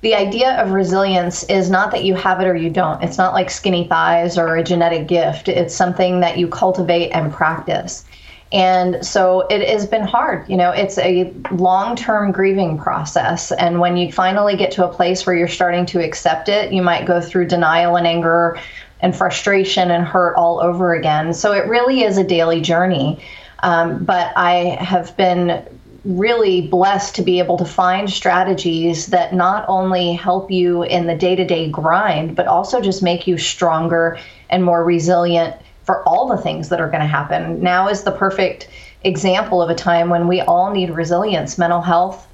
the 0.01 0.15
idea 0.15 0.59
of 0.61 0.71
resilience 0.71 1.43
is 1.43 1.69
not 1.69 1.91
that 1.91 2.03
you 2.03 2.15
have 2.15 2.41
it 2.41 2.47
or 2.47 2.55
you 2.55 2.69
don't. 2.69 3.03
It's 3.03 3.17
not 3.17 3.33
like 3.33 3.49
skinny 3.51 3.87
thighs 3.87 4.37
or 4.37 4.57
a 4.57 4.63
genetic 4.63 5.07
gift. 5.07 5.47
It's 5.47 5.75
something 5.75 6.19
that 6.21 6.37
you 6.37 6.47
cultivate 6.47 7.11
and 7.11 7.31
practice. 7.31 8.03
And 8.51 9.05
so 9.05 9.41
it 9.49 9.67
has 9.69 9.85
been 9.85 10.01
hard. 10.01 10.49
You 10.49 10.57
know, 10.57 10.71
it's 10.71 10.97
a 10.97 11.31
long 11.51 11.95
term 11.95 12.31
grieving 12.31 12.77
process. 12.77 13.51
And 13.51 13.79
when 13.79 13.95
you 13.95 14.11
finally 14.11 14.57
get 14.57 14.71
to 14.71 14.85
a 14.85 14.93
place 14.93 15.25
where 15.25 15.35
you're 15.35 15.47
starting 15.47 15.85
to 15.87 16.03
accept 16.03 16.49
it, 16.49 16.73
you 16.73 16.81
might 16.81 17.05
go 17.05 17.21
through 17.21 17.47
denial 17.47 17.95
and 17.95 18.05
anger 18.05 18.59
and 19.01 19.15
frustration 19.15 19.91
and 19.91 20.03
hurt 20.03 20.35
all 20.35 20.59
over 20.61 20.93
again. 20.95 21.33
So 21.33 21.53
it 21.53 21.67
really 21.67 22.03
is 22.03 22.17
a 22.17 22.23
daily 22.23 22.59
journey. 22.59 23.19
Um, 23.63 24.03
but 24.03 24.33
I 24.35 24.75
have 24.79 25.15
been 25.15 25.63
really 26.03 26.67
blessed 26.67 27.15
to 27.15 27.21
be 27.21 27.39
able 27.39 27.57
to 27.57 27.65
find 27.65 28.09
strategies 28.09 29.07
that 29.07 29.33
not 29.33 29.65
only 29.67 30.13
help 30.13 30.49
you 30.49 30.83
in 30.83 31.05
the 31.05 31.15
day 31.15 31.35
to 31.35 31.45
day 31.45 31.69
grind, 31.69 32.35
but 32.35 32.47
also 32.47 32.81
just 32.81 33.03
make 33.03 33.27
you 33.27 33.37
stronger 33.37 34.17
and 34.49 34.63
more 34.63 34.83
resilient 34.83 35.55
for 35.83 36.07
all 36.07 36.27
the 36.27 36.41
things 36.41 36.69
that 36.69 36.81
are 36.81 36.89
going 36.89 37.01
to 37.01 37.07
happen. 37.07 37.61
Now 37.61 37.87
is 37.87 38.03
the 38.03 38.11
perfect 38.11 38.67
example 39.03 39.61
of 39.61 39.69
a 39.69 39.75
time 39.75 40.09
when 40.09 40.27
we 40.27 40.41
all 40.41 40.71
need 40.71 40.89
resilience, 40.91 41.57
mental 41.57 41.81
health. 41.81 42.27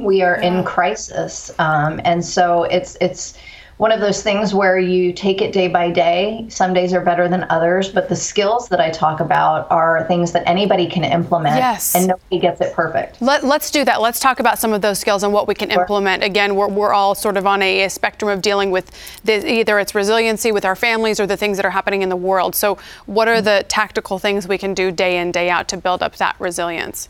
We 0.00 0.22
are 0.22 0.34
in 0.36 0.64
crisis, 0.64 1.52
um, 1.58 2.00
and 2.04 2.24
so 2.24 2.64
it's 2.64 2.96
it's 3.00 3.38
one 3.76 3.90
of 3.90 4.00
those 4.00 4.22
things 4.22 4.54
where 4.54 4.78
you 4.78 5.12
take 5.12 5.42
it 5.42 5.52
day 5.52 5.66
by 5.66 5.90
day. 5.90 6.46
Some 6.48 6.72
days 6.74 6.92
are 6.92 7.00
better 7.00 7.28
than 7.28 7.44
others, 7.50 7.88
but 7.88 8.08
the 8.08 8.16
skills 8.16 8.68
that 8.68 8.80
I 8.80 8.90
talk 8.90 9.20
about 9.20 9.68
are 9.70 10.04
things 10.06 10.32
that 10.32 10.46
anybody 10.46 10.86
can 10.86 11.02
implement 11.02 11.56
yes. 11.56 11.94
and 11.94 12.06
nobody 12.06 12.38
gets 12.38 12.60
it 12.60 12.72
perfect. 12.72 13.20
Let, 13.20 13.42
us 13.42 13.70
do 13.70 13.84
that. 13.84 14.00
Let's 14.00 14.20
talk 14.20 14.38
about 14.38 14.58
some 14.58 14.72
of 14.72 14.80
those 14.80 14.98
skills 14.98 15.22
and 15.22 15.32
what 15.32 15.48
we 15.48 15.54
can 15.54 15.70
sure. 15.70 15.80
implement. 15.80 16.22
Again, 16.22 16.54
we're, 16.54 16.68
we're 16.68 16.92
all 16.92 17.14
sort 17.14 17.36
of 17.36 17.46
on 17.46 17.62
a, 17.62 17.84
a 17.84 17.90
spectrum 17.90 18.30
of 18.30 18.42
dealing 18.42 18.70
with 18.70 18.90
the, 19.24 19.52
either 19.52 19.78
it's 19.78 19.94
resiliency 19.94 20.52
with 20.52 20.64
our 20.64 20.76
families 20.76 21.18
or 21.18 21.26
the 21.26 21.36
things 21.36 21.56
that 21.56 21.66
are 21.66 21.70
happening 21.70 22.02
in 22.02 22.08
the 22.08 22.16
world. 22.16 22.54
So, 22.54 22.78
what 23.06 23.26
are 23.28 23.40
the 23.40 23.64
tactical 23.68 24.18
things 24.18 24.46
we 24.46 24.58
can 24.58 24.74
do 24.74 24.90
day 24.90 25.18
in, 25.18 25.32
day 25.32 25.50
out 25.50 25.68
to 25.68 25.76
build 25.76 26.02
up 26.02 26.16
that 26.16 26.36
resilience? 26.38 27.08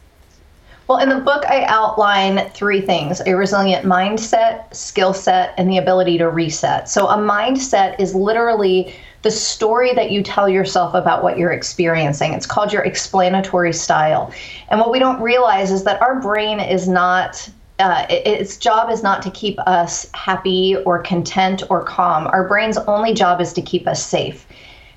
Well, 0.87 0.99
in 0.99 1.09
the 1.09 1.17
book, 1.17 1.45
I 1.47 1.65
outline 1.65 2.51
three 2.51 2.83
things 2.83 3.23
a 3.27 3.35
resilient 3.35 3.87
mindset, 3.87 4.75
skill 4.75 5.15
set, 5.15 5.55
and 5.57 5.71
the 5.71 5.79
ability 5.79 6.19
to 6.19 6.29
reset. 6.29 6.91
So, 6.91 7.09
a 7.09 7.17
mindset 7.17 7.99
is 7.99 8.15
literally 8.15 8.95
the 9.23 9.31
story 9.31 9.95
that 9.95 10.11
you 10.11 10.23
tell 10.23 10.47
yourself 10.47 10.93
about 10.93 11.23
what 11.23 11.39
you're 11.39 11.53
experiencing. 11.53 12.35
It's 12.35 12.45
called 12.45 12.71
your 12.71 12.83
explanatory 12.83 13.73
style. 13.73 14.31
And 14.69 14.79
what 14.79 14.91
we 14.91 14.99
don't 14.99 15.23
realize 15.23 15.71
is 15.71 15.85
that 15.85 16.03
our 16.03 16.21
brain 16.21 16.61
is 16.61 16.87
not. 16.87 17.49
Uh, 17.81 18.07
its 18.09 18.57
job 18.57 18.89
is 18.89 19.03
not 19.03 19.21
to 19.23 19.31
keep 19.33 19.59
us 19.67 20.09
happy 20.15 20.77
or 20.87 21.03
content 21.03 21.65
or 21.71 21.83
calm. 21.83 22.29
Our 22.29 22.47
brain's 22.47 22.79
only 22.79 23.15
job 23.15 23.41
is 23.41 23.53
to 23.55 23.63
keep 23.63 23.89
us 23.89 24.05
safe. 24.05 24.47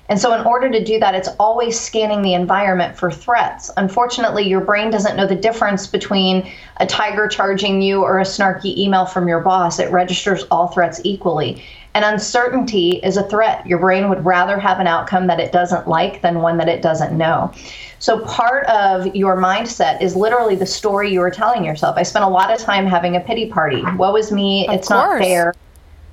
And 0.08 0.18
so, 0.18 0.32
in 0.32 0.44
order 0.46 0.70
to 0.70 0.82
do 0.82 0.98
that, 1.00 1.14
it's 1.14 1.28
always 1.38 1.78
scanning 1.78 2.22
the 2.22 2.32
environment 2.32 2.96
for 2.96 3.10
threats. 3.10 3.70
Unfortunately, 3.76 4.48
your 4.48 4.62
brain 4.62 4.90
doesn't 4.90 5.16
know 5.16 5.26
the 5.26 5.34
difference 5.34 5.86
between 5.86 6.50
a 6.78 6.86
tiger 6.86 7.28
charging 7.28 7.82
you 7.82 8.02
or 8.02 8.18
a 8.18 8.24
snarky 8.24 8.76
email 8.76 9.04
from 9.04 9.28
your 9.28 9.40
boss. 9.40 9.78
It 9.78 9.90
registers 9.90 10.44
all 10.44 10.68
threats 10.68 11.00
equally. 11.04 11.62
And 11.94 12.04
uncertainty 12.04 13.00
is 13.02 13.16
a 13.16 13.22
threat. 13.24 13.66
Your 13.66 13.78
brain 13.80 14.08
would 14.08 14.24
rather 14.24 14.58
have 14.58 14.78
an 14.78 14.86
outcome 14.86 15.26
that 15.26 15.40
it 15.40 15.52
doesn't 15.52 15.88
like 15.88 16.22
than 16.22 16.40
one 16.40 16.56
that 16.58 16.68
it 16.68 16.80
doesn't 16.80 17.16
know. 17.16 17.52
So, 17.98 18.20
part 18.20 18.64
of 18.66 19.14
your 19.14 19.36
mindset 19.36 20.00
is 20.00 20.16
literally 20.16 20.54
the 20.54 20.66
story 20.66 21.12
you 21.12 21.20
are 21.20 21.30
telling 21.30 21.64
yourself. 21.64 21.96
I 21.98 22.02
spent 22.02 22.24
a 22.24 22.28
lot 22.28 22.50
of 22.50 22.58
time 22.60 22.86
having 22.86 23.16
a 23.16 23.20
pity 23.20 23.50
party. 23.50 23.82
Woe 23.96 24.16
is 24.16 24.32
me. 24.32 24.66
Of 24.68 24.74
it's 24.76 24.88
course. 24.88 25.18
not 25.18 25.18
fair 25.18 25.54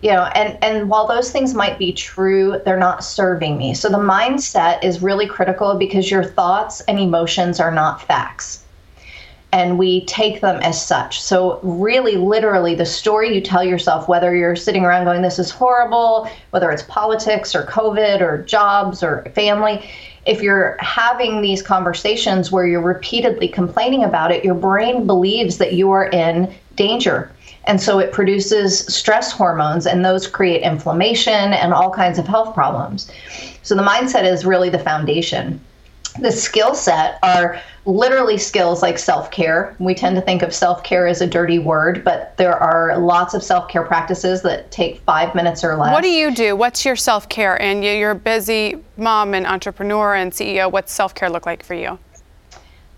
you 0.06 0.12
know 0.12 0.26
and 0.36 0.56
and 0.64 0.88
while 0.88 1.08
those 1.08 1.32
things 1.32 1.56
might 1.56 1.80
be 1.80 1.92
true 1.92 2.62
they're 2.64 2.78
not 2.78 3.04
serving 3.04 3.58
me. 3.58 3.74
So 3.74 3.90
the 3.90 3.98
mindset 3.98 4.84
is 4.84 5.02
really 5.02 5.26
critical 5.26 5.74
because 5.80 6.12
your 6.12 6.24
thoughts 6.24 6.82
and 6.82 7.00
emotions 7.00 7.60
are 7.60 7.72
not 7.72 8.04
facts. 8.04 8.64
And 9.52 9.80
we 9.80 10.06
take 10.06 10.42
them 10.42 10.62
as 10.62 10.80
such. 10.86 11.22
So 11.22 11.60
really 11.64 12.18
literally 12.18 12.76
the 12.76 12.86
story 12.86 13.34
you 13.34 13.42
tell 13.42 13.64
yourself 13.64 14.08
whether 14.08 14.36
you're 14.36 14.56
sitting 14.56 14.86
around 14.86 15.06
going 15.06 15.24
this 15.24 15.40
is 15.40 15.50
horrible 15.50 16.30
whether 16.52 16.70
it's 16.70 16.84
politics 16.84 17.56
or 17.56 17.64
covid 17.64 18.22
or 18.22 18.44
jobs 18.44 19.02
or 19.02 19.24
family 19.34 19.90
if 20.28 20.40
you're 20.42 20.78
having 20.82 21.42
these 21.42 21.64
conversations 21.64 22.52
where 22.52 22.68
you're 22.68 22.90
repeatedly 22.96 23.48
complaining 23.48 24.04
about 24.04 24.32
it 24.32 24.46
your 24.46 24.56
brain 24.56 25.08
believes 25.08 25.58
that 25.58 25.74
you 25.74 25.90
are 25.90 26.08
in 26.10 26.54
danger 26.76 27.32
and 27.68 27.82
so 27.82 28.00
it 28.00 28.12
produces 28.12 28.80
stress 28.94 29.32
hormones, 29.32 29.88
and 29.88 30.04
those 30.04 30.28
create 30.28 30.62
inflammation 30.62 31.54
and 31.54 31.74
all 31.74 31.92
kinds 31.92 32.20
of 32.20 32.28
health 32.28 32.54
problems. 32.54 33.12
So 33.64 33.76
the 33.76 33.84
mindset 33.84 34.24
is 34.24 34.46
really 34.46 34.70
the 34.70 34.80
foundation. 34.80 35.60
The 36.20 36.32
skill 36.32 36.76
set 36.76 37.20
are 37.24 37.60
literally 37.86 38.38
skills 38.38 38.82
like 38.82 38.98
self 38.98 39.32
care. 39.32 39.76
We 39.80 39.94
tend 39.94 40.16
to 40.16 40.22
think 40.22 40.42
of 40.42 40.54
self 40.54 40.84
care 40.84 41.08
as 41.08 41.22
a 41.22 41.28
dirty 41.28 41.60
word, 41.60 42.04
but 42.04 42.36
there 42.38 42.58
are 42.58 42.98
lots 42.98 43.34
of 43.34 43.44
self 43.44 43.68
care 43.68 43.84
practices 43.84 44.42
that 44.44 44.72
take 44.72 45.00
five 45.02 45.36
minutes 45.36 45.64
or 45.64 45.76
less. 45.76 45.94
What 45.94 46.04
do 46.04 46.10
you 46.10 46.34
do? 46.34 46.56
What's 46.56 46.86
your 46.86 46.96
self 46.96 47.28
care? 47.28 47.62
And 47.62 47.84
you're 47.84 48.12
a 48.12 48.16
busy 48.16 48.84
mom 48.98 49.34
and 49.34 49.46
entrepreneur 49.46 50.16
and 50.16 50.32
CEO. 50.32 50.72
What's 50.72 50.94
self 50.94 51.14
care 51.14 51.30
look 51.30 51.46
like 51.46 51.64
for 51.64 51.74
you? 51.74 52.00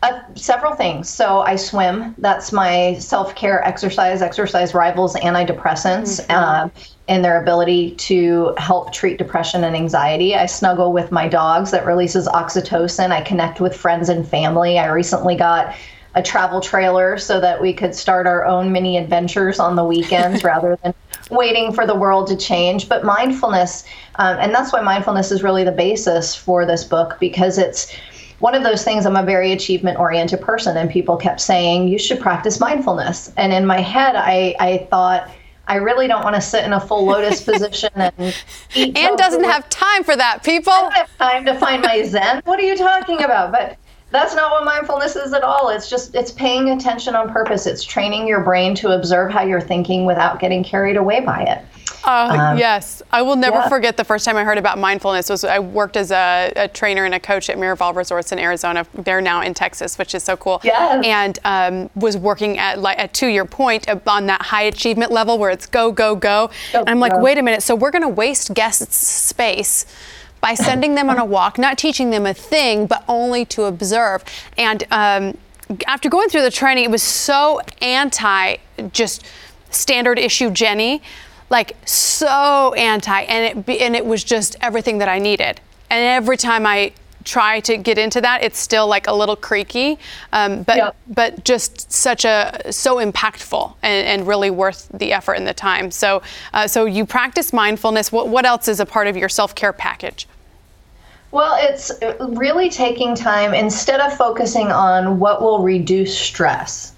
Uh, 0.04 0.22
several 0.36 0.76
things. 0.76 1.10
So 1.10 1.40
I 1.40 1.56
swim. 1.56 2.14
That's 2.20 2.52
my 2.52 2.96
self 3.00 3.34
care 3.34 3.64
exercise. 3.66 4.22
Exercise 4.22 4.76
rivals 4.76 5.16
antidepressants 5.16 6.22
mm-hmm. 6.22 6.32
uh, 6.32 6.70
in 7.08 7.24
their 7.24 7.42
ability 7.42 7.96
to 7.96 8.54
help 8.60 8.94
treat 8.94 9.18
depression 9.18 9.64
and 9.64 9.76
anxiety. 9.76 10.36
I 10.36 10.46
snuggle 10.46 10.94
with 10.94 11.12
my 11.12 11.28
dogs. 11.28 11.72
That 11.72 11.88
releases 11.88 12.28
oxytocin. 12.28 13.10
I 13.10 13.22
connect 13.22 13.60
with 13.60 13.76
friends 13.76 14.08
and 14.10 14.28
family. 14.28 14.78
I 14.78 14.86
recently 14.86 15.36
got 15.36 15.76
a 16.14 16.22
travel 16.22 16.62
trailer 16.62 17.18
so 17.18 17.40
that 17.40 17.60
we 17.60 17.74
could 17.74 17.96
start 17.96 18.28
our 18.28 18.46
own 18.46 18.72
mini 18.72 18.98
adventures 18.98 19.60
on 19.60 19.76
the 19.76 19.84
weekends 19.84 20.44
rather 20.44 20.78
than 20.84 20.94
waiting 21.32 21.74
for 21.74 21.88
the 21.88 21.96
world 21.96 22.28
to 22.28 22.38
change. 22.38 22.88
But 22.88 23.04
mindfulness, 23.04 23.84
um, 24.16 24.38
and 24.40 24.54
that's 24.54 24.72
why 24.72 24.82
mindfulness 24.82 25.32
is 25.32 25.42
really 25.42 25.64
the 25.64 25.72
basis 25.72 26.36
for 26.36 26.68
this 26.68 26.84
book 26.84 27.18
because 27.20 27.58
it's 27.58 27.92
one 28.40 28.54
of 28.54 28.64
those 28.64 28.84
things, 28.84 29.06
I'm 29.06 29.16
a 29.16 29.24
very 29.24 29.52
achievement 29.52 30.00
oriented 30.00 30.42
person, 30.42 30.78
and 30.78 30.90
people 30.90 31.18
kept 31.18 31.42
saying, 31.42 31.88
you 31.88 31.98
should 31.98 32.20
practice 32.20 32.60
mindfulness. 32.60 33.32
And 33.38 33.52
in 33.52 33.66
my 33.66 33.82
head, 33.82 34.16
I, 34.16 34.56
I 34.60 34.88
thought, 34.90 35.30
I 35.68 35.76
really 35.76 36.08
don't 36.08 36.24
want 36.24 36.36
to 36.36 36.42
sit 36.42 36.64
in 36.64 36.74
a 36.74 36.80
full 36.80 37.06
lotus 37.06 37.44
position 37.46 37.90
and 37.96 38.36
eat. 38.76 38.98
Anne 38.98 39.16
doesn't 39.16 39.44
have 39.44 39.68
time 39.70 40.04
for 40.04 40.16
that, 40.16 40.44
people. 40.44 40.72
I 40.72 40.82
don't 40.82 40.94
have 40.94 41.18
time 41.18 41.46
to 41.46 41.60
find 41.60 41.82
my 41.82 42.04
Zen. 42.04 42.42
What 42.46 42.60
are 42.60 42.64
you 42.64 42.78
talking 42.78 43.24
about? 43.24 43.52
But 43.52 43.78
that's 44.12 44.36
not 44.36 44.52
what 44.52 44.64
mindfulness 44.64 45.16
is 45.16 45.34
at 45.34 45.44
all. 45.44 45.70
It's 45.70 45.90
just 45.90 46.16
it's 46.16 46.32
paying 46.32 46.70
attention 46.70 47.16
on 47.16 47.30
purpose. 47.30 47.66
It's 47.66 47.84
training 47.84 48.28
your 48.28 48.42
brain 48.42 48.74
to 48.76 48.96
observe 48.96 49.32
how 49.32 49.44
you're 49.44 49.60
thinking 49.60 50.06
without 50.06 50.40
getting 50.40 50.64
carried 50.64 50.96
away 50.96 51.20
by 51.20 51.42
it. 51.44 51.66
Uh, 52.08 52.52
um, 52.52 52.58
yes, 52.58 53.04
I 53.12 53.22
will 53.22 53.36
never 53.36 53.58
yeah. 53.58 53.70
forget 53.70 53.98
the 53.98 54.04
first 54.06 54.24
time 54.24 54.38
I 54.38 54.46
heard 54.46 54.58
about 54.58 54.78
mindfulness. 54.78 55.30
Was 55.30 55.44
I 55.44 55.60
worked 55.60 55.98
as 55.98 56.12
a, 56.12 56.54
a, 56.56 56.68
trainer 56.70 57.04
and 57.04 57.14
a 57.14 57.20
coach 57.20 57.50
at 57.50 57.58
Miraval 57.58 57.94
Resorts 57.94 58.32
in 58.32 58.40
Arizona. 58.40 58.88
They're 58.94 59.20
now 59.20 59.42
in 59.42 59.54
Texas, 59.54 59.98
which 59.98 60.16
is 60.16 60.24
so 60.24 60.38
cool. 60.38 60.62
Yes. 60.64 61.06
And 61.06 61.40
um, 61.44 61.90
was 61.96 62.16
working 62.16 62.60
at 62.60 62.80
like 62.80 62.98
at, 62.98 63.14
to 63.16 63.28
your 63.28 63.44
point 63.44 63.90
on 64.08 64.26
that 64.28 64.42
high 64.42 64.64
achievement 64.64 65.12
level 65.12 65.38
where 65.38 65.50
it's 65.50 65.66
go 65.66 65.92
go 65.92 66.16
go. 66.16 66.50
go 66.72 66.80
and 66.80 66.90
I'm 66.90 67.00
like, 67.02 67.12
go. 67.12 67.20
wait 67.20 67.38
a 67.38 67.42
minute. 67.44 67.62
So 67.62 67.76
we're 67.76 67.92
going 67.92 68.04
to 68.04 68.08
waste 68.08 68.54
guests' 68.54 68.96
space 68.96 69.86
by 70.40 70.54
sending 70.54 70.96
them 70.96 71.10
on 71.10 71.18
a 71.18 71.26
walk, 71.26 71.58
not 71.58 71.78
teaching 71.78 72.12
them 72.12 72.26
a 72.26 72.34
thing, 72.34 72.88
but 72.88 73.04
only 73.10 73.44
to 73.44 73.64
observe. 73.64 74.24
And 74.58 74.86
um, 74.92 75.38
after 75.88 76.10
going 76.10 76.30
through 76.30 76.44
the 76.44 76.52
training, 76.52 76.86
it 76.86 76.92
was 76.92 77.04
so 77.04 77.60
anti 77.82 78.58
just 78.94 79.26
standard 79.72 80.18
issue 80.18 80.50
Jenny 80.50 81.02
like 81.50 81.76
so 81.88 82.74
anti, 82.74 83.22
and 83.22 83.68
it 83.68 83.82
and 83.82 83.96
it 83.96 84.06
was 84.06 84.24
just 84.24 84.56
everything 84.62 84.98
that 85.00 85.10
I 85.10 85.20
needed. 85.20 85.60
And 85.90 86.04
every 86.04 86.38
time 86.38 86.66
I 86.66 86.92
try 87.24 87.60
to 87.60 87.78
get 87.78 87.98
into 87.98 88.22
that, 88.22 88.42
it's 88.42 88.58
still 88.58 88.88
like 88.88 89.08
a 89.08 89.14
little 89.14 89.36
creaky, 89.36 90.00
um, 90.34 90.64
but 90.64 90.96
but 91.08 91.44
just 91.44 91.92
such 91.92 92.26
a 92.26 92.72
so 92.72 92.98
impactful 92.98 93.74
and, 93.84 94.08
and, 94.08 94.28
really 94.28 94.50
worth 94.50 94.90
the 94.94 95.12
effort 95.12 95.34
and 95.34 95.46
the 95.46 95.54
time. 95.54 95.92
So 95.92 96.22
uh, 96.54 96.68
so 96.68 96.86
you 96.86 97.06
practice 97.06 97.54
mindfulness. 97.54 98.12
What 98.12 98.30
what 98.30 98.46
else 98.46 98.68
is 98.68 98.80
a 98.80 98.86
part 98.86 99.08
of 99.08 99.18
your 99.18 99.30
self 99.30 99.56
care 99.56 99.74
package? 99.74 100.28
Well, 101.32 101.58
it's 101.60 101.92
really 102.20 102.70
taking 102.70 103.14
time 103.14 103.54
instead 103.54 104.00
of 104.00 104.16
focusing 104.18 104.72
on 104.72 105.20
what 105.20 105.42
will 105.42 105.62
reduce 105.62 106.18
stress 106.18 106.94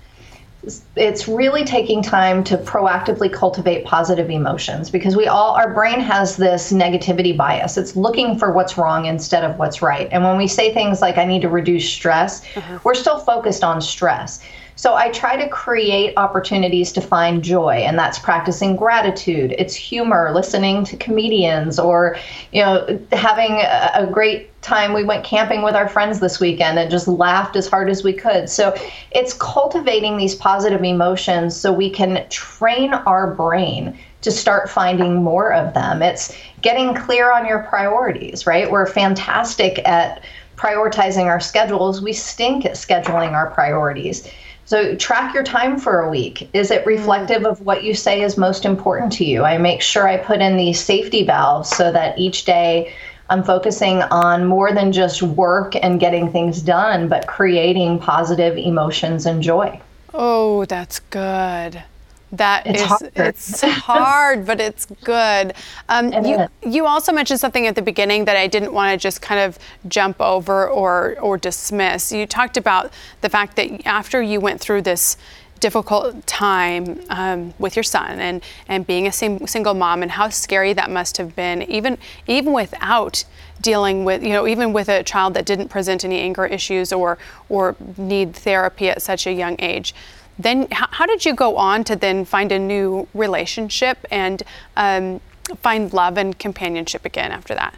it's 0.96 1.28
really 1.28 1.64
taking 1.64 2.04
time 2.04 2.44
to 2.44 2.58
proactively 2.58 3.32
cultivate 3.32 3.86
positive 3.86 4.30
emotions 4.30 4.90
because 4.90 5.16
we 5.16 5.26
all 5.26 5.56
our 5.56 5.74
brain 5.74 6.02
has 6.02 6.36
this 6.36 6.74
negativity 6.74 7.36
bias. 7.36 7.78
It's 7.78 7.96
looking 7.96 8.38
for 8.38 8.52
what's 8.52 8.78
wrong 8.78 9.06
instead 9.06 9.44
of 9.46 9.58
what's 9.58 9.82
right. 9.82 10.10
And 10.12 10.24
when 10.24 10.38
we 10.38 10.48
say 10.48 10.74
things 10.74 11.02
like 11.02 11.18
i 11.18 11.26
need 11.26 11.42
to 11.42 11.50
reduce 11.50 11.90
stress 11.90 12.46
uh-huh. 12.56 12.80
we're 12.84 12.94
still 12.94 13.20
focused 13.20 13.64
on 13.64 13.82
stress 13.82 14.42
so 14.80 14.96
I 14.96 15.10
try 15.10 15.36
to 15.36 15.50
create 15.50 16.14
opportunities 16.16 16.94
to 16.94 17.02
find 17.02 17.44
joy, 17.44 17.84
and 17.86 18.00
that's 18.00 18.18
practicing 18.18 18.78
gratitude. 18.78 19.54
It's 19.58 19.76
humor, 19.76 20.32
listening 20.34 20.86
to 20.86 20.96
comedians, 20.96 21.78
or 21.78 22.16
you 22.54 22.64
know, 22.64 22.98
having 23.12 23.60
a, 23.60 24.08
great 24.10 24.62
time. 24.62 24.94
We 24.94 25.04
went 25.04 25.26
camping 25.26 25.64
with 25.64 25.76
our 25.76 25.90
friends 25.90 26.22
this 26.22 26.40
weekend 26.40 26.80
and 26.80 26.90
just 26.90 27.10
laughed 27.10 27.58
as 27.58 27.68
hard 27.68 27.90
as 27.90 28.06
we 28.06 28.14
could. 28.14 28.50
So 28.50 28.74
it's 29.12 29.34
cultivating 29.34 30.16
these 30.16 30.34
positive 30.34 30.82
emotions 30.82 31.58
so 31.58 31.74
we 31.74 31.90
can 31.90 32.26
train 32.30 32.94
our 32.94 33.34
brain 33.34 34.00
to 34.22 34.32
start 34.32 34.70
finding 34.70 35.22
more 35.22 35.52
of 35.52 35.74
them. 35.74 36.02
It's 36.02 36.34
getting 36.62 36.96
clear 36.96 37.34
on 37.34 37.46
your 37.46 37.64
priorities, 37.64 38.48
right? 38.48 38.72
We're 38.72 38.88
fantastic 38.88 39.86
at 39.86 40.24
prioritizing 40.56 41.26
our 41.26 41.42
schedules. 41.42 42.02
We 42.02 42.14
stink 42.14 42.66
at 42.66 42.74
scheduling 42.74 43.32
our 43.32 43.50
priorities. 43.50 44.30
So 44.70 44.94
track 44.94 45.34
your 45.34 45.44
time 45.44 45.80
for 45.80 46.02
a 46.02 46.12
week. 46.12 46.48
Is 46.54 46.70
it 46.70 46.84
mm. 46.84 46.86
reflective 46.86 47.44
of 47.44 47.60
what 47.62 47.84
you 47.84 47.96
say 47.96 48.22
is 48.22 48.38
most 48.38 48.66
important 48.66 49.12
to 49.14 49.26
you? 49.26 49.44
I 49.44 49.58
make 49.58 49.82
sure 49.82 50.08
I 50.08 50.18
put 50.18 50.42
in 50.42 50.58
these 50.58 50.80
safety 50.80 51.26
valves 51.26 51.76
so 51.76 51.92
that 51.92 52.20
each 52.20 52.46
day 52.46 52.94
I'm 53.32 53.44
focusing 53.44 54.04
on 54.04 54.46
more 54.46 54.72
than 54.72 54.92
just 54.92 55.24
work 55.24 55.76
and 55.76 56.00
getting 56.00 56.32
things 56.32 56.62
done, 56.62 57.08
but 57.08 57.26
creating 57.26 57.98
positive 57.98 58.60
emotions 58.60 59.26
and 59.26 59.42
joy. 59.42 59.82
Oh, 60.14 60.66
that's 60.66 61.00
good. 61.00 61.84
That 62.32 62.68
it's 62.68 62.82
is, 62.82 62.88
hard. 62.88 63.12
it's 63.16 63.62
hard, 63.62 64.46
but 64.46 64.60
it's 64.60 64.86
good. 65.04 65.54
Um, 65.88 66.14
It 66.14 66.26
you, 66.28 66.40
is. 66.40 66.76
you 66.76 66.86
also 66.86 67.12
mentioned 67.12 67.40
something 67.40 67.66
at 67.66 67.76
the 67.76 67.82
beginning 67.82 68.26
that 68.26 68.38
I 68.38 68.46
didn't 68.48 68.72
want 68.72 68.92
to 68.92 68.98
just 68.98 69.22
kind 69.22 69.40
of 69.40 69.58
jump 69.88 70.22
over 70.22 70.68
or 70.68 71.18
or 71.20 71.38
dismiss. 71.38 72.12
You 72.12 72.28
talked 72.28 72.56
about 72.58 72.92
the 73.22 73.30
fact 73.30 73.56
that 73.56 73.86
after 73.88 74.22
you 74.22 74.40
went 74.40 74.60
through 74.62 74.84
this 74.84 75.18
difficult 75.60 76.26
time 76.26 77.02
um, 77.10 77.54
with 77.60 77.76
your 77.76 77.84
son 77.84 78.20
and 78.20 78.44
and 78.68 78.86
being 78.86 79.08
a 79.08 79.12
sing- 79.12 79.46
single 79.48 79.74
mom 79.74 80.02
and 80.04 80.12
how 80.12 80.30
scary 80.30 80.74
that 80.74 80.90
must 80.90 81.18
have 81.18 81.36
been, 81.36 81.64
even 81.64 81.98
even 82.28 82.54
without 82.54 83.24
dealing 83.62 84.06
with 84.06 84.24
you 84.24 84.30
know 84.30 84.48
even 84.48 84.72
with 84.72 84.88
a 84.88 85.04
child 85.04 85.34
that 85.34 85.46
didn't 85.46 85.68
present 85.68 86.06
any 86.06 86.20
anger 86.20 86.46
issues 86.46 86.94
or 86.94 87.18
or 87.50 87.76
need 87.98 88.34
therapy 88.36 88.88
at 88.88 89.02
such 89.02 89.28
a 89.28 89.34
young 89.34 89.56
age 89.60 89.94
then 90.40 90.68
how, 90.72 90.88
how 90.90 91.06
did 91.06 91.26
you 91.26 91.36
go 91.36 91.58
on 91.58 91.84
to 91.84 91.96
then 91.96 92.26
find 92.26 92.52
a 92.52 92.58
new 92.58 93.08
relationship 93.14 94.06
and 94.10 94.42
um, 94.78 95.20
find 95.58 95.94
love 95.94 96.18
and 96.18 96.40
companionship 96.40 97.06
again 97.06 97.32
after 97.32 97.54
that? 97.54 97.76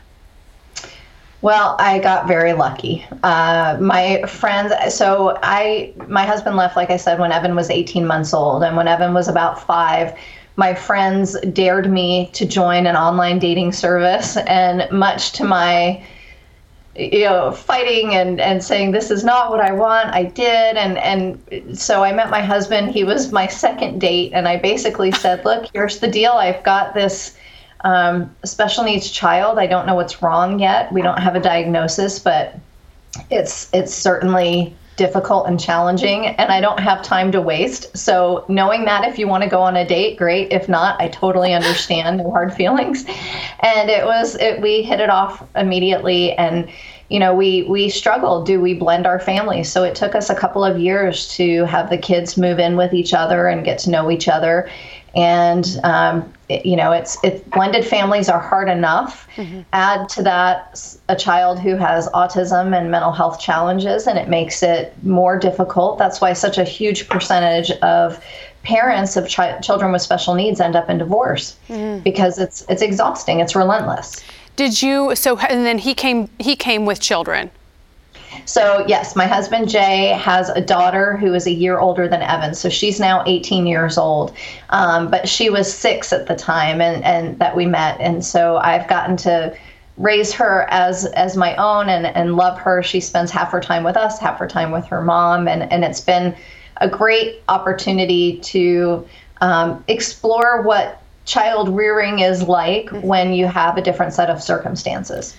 Well, 1.41 1.75
I 1.79 1.97
got 1.97 2.27
very 2.27 2.53
lucky. 2.53 3.03
Uh, 3.23 3.75
my 3.81 4.21
friends, 4.27 4.71
so 4.93 5.39
I, 5.41 5.91
my 6.07 6.23
husband 6.23 6.55
left, 6.55 6.75
like 6.75 6.91
I 6.91 6.97
said, 6.97 7.19
when 7.19 7.31
Evan 7.31 7.55
was 7.55 7.71
18 7.71 8.05
months 8.05 8.31
old. 8.31 8.63
And 8.63 8.77
when 8.77 8.87
Evan 8.87 9.15
was 9.15 9.27
about 9.27 9.59
five, 9.59 10.15
my 10.55 10.75
friends 10.75 11.35
dared 11.51 11.91
me 11.91 12.29
to 12.33 12.45
join 12.45 12.85
an 12.85 12.95
online 12.95 13.39
dating 13.39 13.71
service. 13.71 14.37
And 14.37 14.87
much 14.91 15.31
to 15.33 15.43
my, 15.43 16.03
you 16.95 17.23
know, 17.23 17.51
fighting 17.51 18.15
and, 18.15 18.39
and 18.41 18.63
saying, 18.63 18.91
this 18.91 19.11
is 19.11 19.23
not 19.23 19.49
what 19.49 19.61
I 19.61 19.71
want, 19.71 20.09
I 20.09 20.23
did. 20.23 20.75
And, 20.75 20.97
and 20.97 21.77
so 21.77 22.03
I 22.03 22.11
met 22.11 22.29
my 22.29 22.41
husband. 22.41 22.91
He 22.91 23.03
was 23.03 23.31
my 23.31 23.47
second 23.47 23.99
date. 23.99 24.33
And 24.33 24.47
I 24.47 24.57
basically 24.57 25.11
said, 25.23 25.45
look, 25.45 25.67
here's 25.73 25.99
the 25.99 26.07
deal. 26.07 26.33
I've 26.33 26.63
got 26.63 26.93
this 26.93 27.37
um, 27.83 28.35
special 28.43 28.83
needs 28.83 29.09
child. 29.09 29.57
I 29.57 29.67
don't 29.67 29.87
know 29.87 29.95
what's 29.95 30.21
wrong 30.21 30.59
yet. 30.59 30.91
We 30.91 31.01
don't 31.01 31.19
have 31.19 31.35
a 31.35 31.39
diagnosis, 31.39 32.19
but 32.19 32.59
it's 33.29 33.69
it's 33.73 33.93
certainly 33.93 34.75
difficult 35.01 35.47
and 35.47 35.59
challenging 35.59 36.27
and 36.27 36.51
I 36.51 36.61
don't 36.61 36.79
have 36.79 37.01
time 37.01 37.31
to 37.31 37.41
waste. 37.41 37.97
So 37.97 38.45
knowing 38.47 38.85
that 38.85 39.03
if 39.03 39.17
you 39.17 39.27
want 39.27 39.43
to 39.43 39.49
go 39.49 39.59
on 39.59 39.75
a 39.75 39.83
date, 39.83 40.15
great. 40.15 40.53
If 40.53 40.69
not, 40.69 41.01
I 41.01 41.07
totally 41.07 41.53
understand 41.55 42.19
no 42.19 42.29
hard 42.29 42.53
feelings. 42.53 43.03
And 43.61 43.89
it 43.89 44.05
was 44.05 44.35
it 44.35 44.61
we 44.61 44.83
hit 44.83 44.99
it 44.99 45.09
off 45.09 45.43
immediately 45.55 46.33
and 46.33 46.69
you 47.09 47.19
know, 47.19 47.35
we 47.35 47.63
we 47.63 47.89
struggled. 47.89 48.45
Do 48.45 48.61
we 48.61 48.73
blend 48.73 49.05
our 49.05 49.19
families? 49.19 49.69
So 49.69 49.83
it 49.83 49.95
took 49.95 50.15
us 50.15 50.29
a 50.29 50.35
couple 50.35 50.63
of 50.63 50.79
years 50.79 51.27
to 51.35 51.65
have 51.65 51.89
the 51.89 51.97
kids 51.97 52.37
move 52.37 52.57
in 52.57 52.77
with 52.77 52.93
each 52.93 53.13
other 53.13 53.47
and 53.47 53.65
get 53.65 53.79
to 53.79 53.89
know 53.89 54.09
each 54.11 54.29
other. 54.29 54.69
And 55.15 55.79
um, 55.83 56.31
it, 56.47 56.65
you 56.65 56.75
know, 56.75 56.91
it's 56.91 57.17
it's 57.23 57.41
blended 57.49 57.85
families 57.85 58.29
are 58.29 58.39
hard 58.39 58.69
enough. 58.69 59.27
Add 59.73 60.07
to 60.09 60.23
that 60.23 60.97
a 61.09 61.15
child 61.15 61.59
who 61.59 61.75
has 61.75 62.07
autism 62.09 62.77
and 62.77 62.89
mental 62.89 63.11
health 63.11 63.39
challenges, 63.39 64.07
and 64.07 64.17
it 64.17 64.29
makes 64.29 64.63
it 64.63 64.93
more 65.03 65.37
difficult. 65.37 65.97
That's 65.97 66.21
why 66.21 66.33
such 66.33 66.57
a 66.57 66.63
huge 66.63 67.09
percentage 67.09 67.71
of 67.81 68.23
parents 68.63 69.17
of 69.17 69.27
chi- 69.27 69.59
children 69.59 69.91
with 69.91 70.01
special 70.01 70.35
needs 70.35 70.61
end 70.61 70.75
up 70.75 70.89
in 70.89 70.97
divorce 70.97 71.57
because 72.03 72.37
it's 72.37 72.63
it's 72.69 72.81
exhausting. 72.81 73.39
It's 73.39 73.55
relentless. 73.55 74.21
Did 74.55 74.81
you 74.81 75.15
so 75.15 75.37
and 75.37 75.65
then 75.65 75.77
he 75.77 75.93
came 75.93 76.29
he 76.39 76.55
came 76.55 76.85
with 76.85 76.99
children. 76.99 77.51
So, 78.45 78.83
yes, 78.87 79.15
my 79.15 79.27
husband 79.27 79.69
Jay 79.69 80.07
has 80.07 80.49
a 80.49 80.61
daughter 80.61 81.17
who 81.17 81.33
is 81.33 81.47
a 81.47 81.51
year 81.51 81.79
older 81.79 82.07
than 82.07 82.21
Evan. 82.21 82.53
So 82.53 82.69
she's 82.69 82.99
now 82.99 83.23
18 83.25 83.67
years 83.67 83.97
old. 83.97 84.33
Um, 84.69 85.09
but 85.09 85.27
she 85.27 85.49
was 85.49 85.71
six 85.71 86.11
at 86.11 86.27
the 86.27 86.35
time 86.35 86.81
and, 86.81 87.03
and 87.03 87.39
that 87.39 87.55
we 87.55 87.65
met. 87.65 87.99
And 87.99 88.23
so 88.23 88.57
I've 88.57 88.87
gotten 88.87 89.17
to 89.17 89.55
raise 89.97 90.33
her 90.33 90.67
as 90.69 91.05
as 91.05 91.37
my 91.37 91.55
own 91.57 91.89
and, 91.89 92.07
and 92.07 92.35
love 92.35 92.57
her. 92.59 92.81
She 92.81 92.99
spends 92.99 93.29
half 93.29 93.51
her 93.51 93.61
time 93.61 93.83
with 93.83 93.97
us, 93.97 94.19
half 94.19 94.39
her 94.39 94.47
time 94.47 94.71
with 94.71 94.85
her 94.87 95.01
mom. 95.01 95.47
And, 95.47 95.71
and 95.71 95.83
it's 95.83 96.01
been 96.01 96.35
a 96.77 96.89
great 96.89 97.41
opportunity 97.47 98.39
to 98.39 99.07
um, 99.41 99.83
explore 99.87 100.61
what 100.63 101.01
child 101.25 101.69
rearing 101.69 102.19
is 102.19 102.43
like 102.43 102.89
when 102.89 103.33
you 103.33 103.45
have 103.45 103.77
a 103.77 103.81
different 103.81 104.13
set 104.13 104.29
of 104.29 104.41
circumstances. 104.41 105.35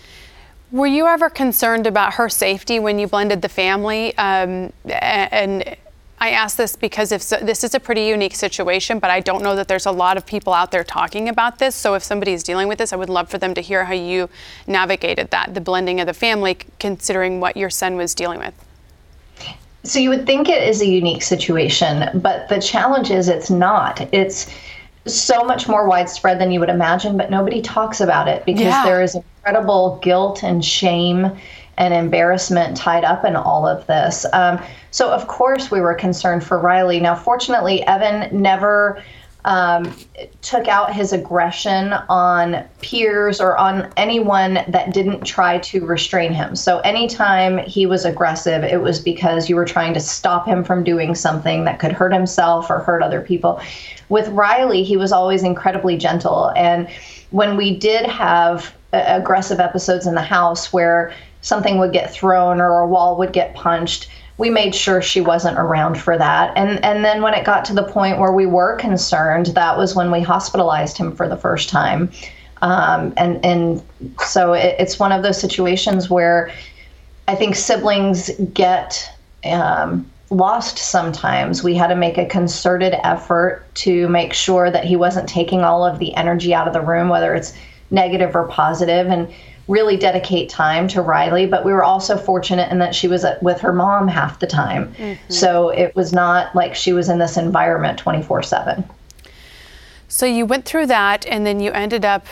Were 0.72 0.86
you 0.86 1.06
ever 1.06 1.28
concerned 1.28 1.86
about 1.86 2.14
her 2.14 2.30
safety 2.30 2.80
when 2.80 2.98
you 2.98 3.06
blended 3.06 3.42
the 3.42 3.48
family? 3.50 4.16
Um, 4.16 4.72
and 4.86 5.76
I 6.18 6.30
ask 6.30 6.56
this 6.56 6.76
because 6.76 7.12
if 7.12 7.20
so, 7.20 7.36
this 7.36 7.62
is 7.62 7.74
a 7.74 7.80
pretty 7.80 8.04
unique 8.04 8.34
situation, 8.34 8.98
but 8.98 9.10
I 9.10 9.20
don't 9.20 9.42
know 9.42 9.54
that 9.54 9.68
there's 9.68 9.84
a 9.84 9.90
lot 9.90 10.16
of 10.16 10.24
people 10.24 10.54
out 10.54 10.70
there 10.70 10.82
talking 10.82 11.28
about 11.28 11.58
this. 11.58 11.74
So 11.74 11.92
if 11.92 12.02
somebody 12.02 12.32
is 12.32 12.42
dealing 12.42 12.68
with 12.68 12.78
this, 12.78 12.94
I 12.94 12.96
would 12.96 13.10
love 13.10 13.28
for 13.28 13.36
them 13.36 13.52
to 13.52 13.60
hear 13.60 13.84
how 13.84 13.92
you 13.92 14.30
navigated 14.66 15.30
that, 15.30 15.52
the 15.52 15.60
blending 15.60 16.00
of 16.00 16.06
the 16.06 16.14
family, 16.14 16.56
considering 16.78 17.38
what 17.38 17.54
your 17.54 17.68
son 17.68 17.96
was 17.96 18.14
dealing 18.14 18.38
with. 18.38 18.54
So 19.84 19.98
you 19.98 20.08
would 20.08 20.24
think 20.24 20.48
it 20.48 20.66
is 20.66 20.80
a 20.80 20.86
unique 20.86 21.22
situation, 21.22 22.08
but 22.22 22.48
the 22.48 22.60
challenge 22.60 23.10
is 23.10 23.28
it's 23.28 23.50
not. 23.50 24.00
It's 24.14 24.50
so 25.06 25.44
much 25.44 25.68
more 25.68 25.86
widespread 25.86 26.40
than 26.40 26.50
you 26.50 26.60
would 26.60 26.70
imagine, 26.70 27.18
but 27.18 27.30
nobody 27.30 27.60
talks 27.60 28.00
about 28.00 28.26
it 28.26 28.46
because 28.46 28.62
Yeah. 28.62 28.84
there 28.84 29.02
is 29.02 29.18
incredible 29.44 29.98
guilt 30.02 30.44
and 30.44 30.64
shame 30.64 31.36
and 31.76 31.92
embarrassment 31.92 32.76
tied 32.76 33.02
up 33.02 33.24
in 33.24 33.34
all 33.34 33.66
of 33.66 33.84
this. 33.88 34.24
Um, 34.32 34.62
so, 34.92 35.10
of 35.10 35.26
course, 35.26 35.70
we 35.70 35.80
were 35.80 35.94
concerned 35.94 36.44
for 36.44 36.58
Riley. 36.58 37.00
Now, 37.00 37.16
fortunately, 37.16 37.82
Evan 37.82 38.40
never 38.40 39.02
um, 39.44 39.92
took 40.42 40.68
out 40.68 40.94
his 40.94 41.12
aggression 41.12 41.94
on 42.08 42.64
peers 42.82 43.40
or 43.40 43.58
on 43.58 43.92
anyone 43.96 44.60
that 44.68 44.94
didn't 44.94 45.24
try 45.24 45.58
to 45.58 45.84
restrain 45.84 46.32
him. 46.32 46.54
So 46.54 46.78
anytime 46.80 47.58
he 47.58 47.84
was 47.84 48.04
aggressive, 48.04 48.62
it 48.62 48.80
was 48.80 49.00
because 49.00 49.48
you 49.48 49.56
were 49.56 49.64
trying 49.64 49.94
to 49.94 50.00
stop 50.00 50.46
him 50.46 50.62
from 50.62 50.84
doing 50.84 51.16
something 51.16 51.64
that 51.64 51.80
could 51.80 51.90
hurt 51.90 52.12
himself 52.12 52.70
or 52.70 52.78
hurt 52.78 53.02
other 53.02 53.20
people. 53.20 53.60
With 54.08 54.28
Riley, 54.28 54.84
he 54.84 54.96
was 54.96 55.10
always 55.10 55.42
incredibly 55.42 55.96
gentle. 55.96 56.52
And 56.54 56.88
when 57.30 57.56
we 57.56 57.76
did 57.76 58.06
have 58.06 58.72
aggressive 58.92 59.60
episodes 59.60 60.06
in 60.06 60.14
the 60.14 60.22
house 60.22 60.72
where 60.72 61.12
something 61.40 61.78
would 61.78 61.92
get 61.92 62.12
thrown 62.12 62.60
or 62.60 62.80
a 62.80 62.86
wall 62.86 63.16
would 63.18 63.32
get 63.32 63.54
punched, 63.54 64.08
we 64.38 64.50
made 64.50 64.74
sure 64.74 65.02
she 65.02 65.20
wasn't 65.20 65.58
around 65.58 66.00
for 66.00 66.16
that. 66.18 66.56
And 66.56 66.82
and 66.84 67.04
then 67.04 67.22
when 67.22 67.34
it 67.34 67.44
got 67.44 67.64
to 67.66 67.74
the 67.74 67.84
point 67.84 68.18
where 68.18 68.32
we 68.32 68.46
were 68.46 68.76
concerned, 68.76 69.46
that 69.46 69.76
was 69.76 69.94
when 69.94 70.10
we 70.10 70.20
hospitalized 70.20 70.96
him 70.96 71.14
for 71.14 71.28
the 71.28 71.36
first 71.36 71.68
time. 71.68 72.10
Um, 72.62 73.12
and 73.16 73.44
and 73.44 73.82
so 74.20 74.52
it, 74.52 74.76
it's 74.78 74.98
one 74.98 75.12
of 75.12 75.22
those 75.22 75.40
situations 75.40 76.08
where 76.08 76.50
I 77.28 77.34
think 77.34 77.54
siblings 77.54 78.30
get 78.52 79.08
um, 79.44 80.10
lost 80.30 80.78
sometimes. 80.78 81.62
We 81.62 81.74
had 81.74 81.88
to 81.88 81.96
make 81.96 82.18
a 82.18 82.26
concerted 82.26 82.94
effort 83.04 83.64
to 83.74 84.08
make 84.08 84.32
sure 84.32 84.70
that 84.70 84.84
he 84.84 84.96
wasn't 84.96 85.28
taking 85.28 85.60
all 85.62 85.84
of 85.84 85.98
the 85.98 86.14
energy 86.14 86.54
out 86.54 86.66
of 86.66 86.72
the 86.72 86.80
room, 86.80 87.08
whether 87.08 87.34
it's 87.34 87.52
negative 87.92 88.34
or 88.34 88.48
positive, 88.48 89.06
and 89.06 89.32
really 89.68 89.96
dedicate 89.96 90.48
time 90.48 90.88
to 90.88 91.00
Riley. 91.00 91.46
But 91.46 91.64
we 91.64 91.72
were 91.72 91.84
also 91.84 92.16
fortunate 92.16 92.70
in 92.72 92.78
that 92.80 92.94
she 92.94 93.06
was 93.06 93.24
uh, 93.24 93.38
with 93.42 93.60
her 93.60 93.72
mom 93.72 94.08
half 94.08 94.40
the 94.40 94.46
time. 94.46 94.92
Mm-hmm. 94.94 95.32
So 95.32 95.68
it 95.68 95.94
was 95.94 96.12
not 96.12 96.54
like 96.54 96.74
she 96.74 96.92
was 96.92 97.08
in 97.08 97.18
this 97.18 97.36
environment 97.36 97.98
24 97.98 98.42
7. 98.42 98.84
So 100.08 100.26
you 100.26 100.44
went 100.44 100.64
through 100.64 100.86
that, 100.86 101.24
and 101.26 101.46
then 101.46 101.60
you 101.60 101.70
ended 101.72 102.04
up 102.04 102.26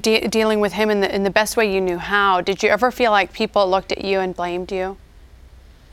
de- 0.00 0.26
dealing 0.28 0.60
with 0.60 0.72
him 0.72 0.88
in 0.88 1.00
the 1.00 1.14
in 1.14 1.24
the 1.24 1.30
best 1.30 1.56
way 1.56 1.72
you 1.72 1.80
knew 1.80 1.98
how. 1.98 2.40
Did 2.40 2.62
you 2.62 2.70
ever 2.70 2.90
feel 2.90 3.10
like 3.10 3.32
people 3.32 3.68
looked 3.68 3.92
at 3.92 4.04
you 4.04 4.20
and 4.20 4.34
blamed 4.34 4.72
you? 4.72 4.96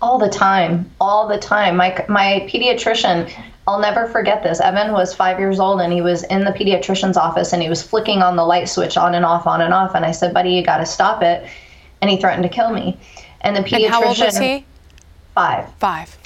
All 0.01 0.17
the 0.17 0.29
time 0.29 0.89
all 1.01 1.27
the 1.27 1.37
time 1.37 1.75
my 1.75 2.05
my 2.07 2.47
pediatrician 2.49 3.31
I'll 3.69 3.79
never 3.79 4.07
forget 4.07 4.41
this. 4.41 4.59
Evan 4.59 4.93
was 4.93 5.13
five 5.13 5.37
years 5.37 5.59
old 5.59 5.79
and 5.79 5.93
he 5.93 6.01
was 6.01 6.23
in 6.23 6.43
the 6.43 6.49
pediatrician's 6.49 7.17
office 7.17 7.53
and 7.53 7.61
he 7.61 7.69
was 7.69 7.83
flicking 7.83 8.23
on 8.23 8.35
the 8.35 8.43
light 8.43 8.67
switch 8.67 8.97
on 8.97 9.13
and 9.13 9.23
off, 9.23 9.45
on 9.45 9.61
and 9.61 9.75
off. 9.75 9.93
And 9.93 10.03
I 10.03 10.11
said, 10.11 10.33
buddy, 10.33 10.49
you 10.49 10.63
got 10.63 10.77
to 10.77 10.87
stop 10.87 11.21
it. 11.21 11.47
And 12.01 12.09
he 12.09 12.17
threatened 12.17 12.41
to 12.41 12.49
kill 12.49 12.73
me. 12.73 12.97
And 13.41 13.55
the 13.55 13.59
pediatrician, 13.59 13.83
And 13.83 13.93
how 13.93 14.03
old 14.05 14.17
was 14.17 14.37
he? 14.39 14.65
five. 15.35 15.71
Five. 15.75 16.17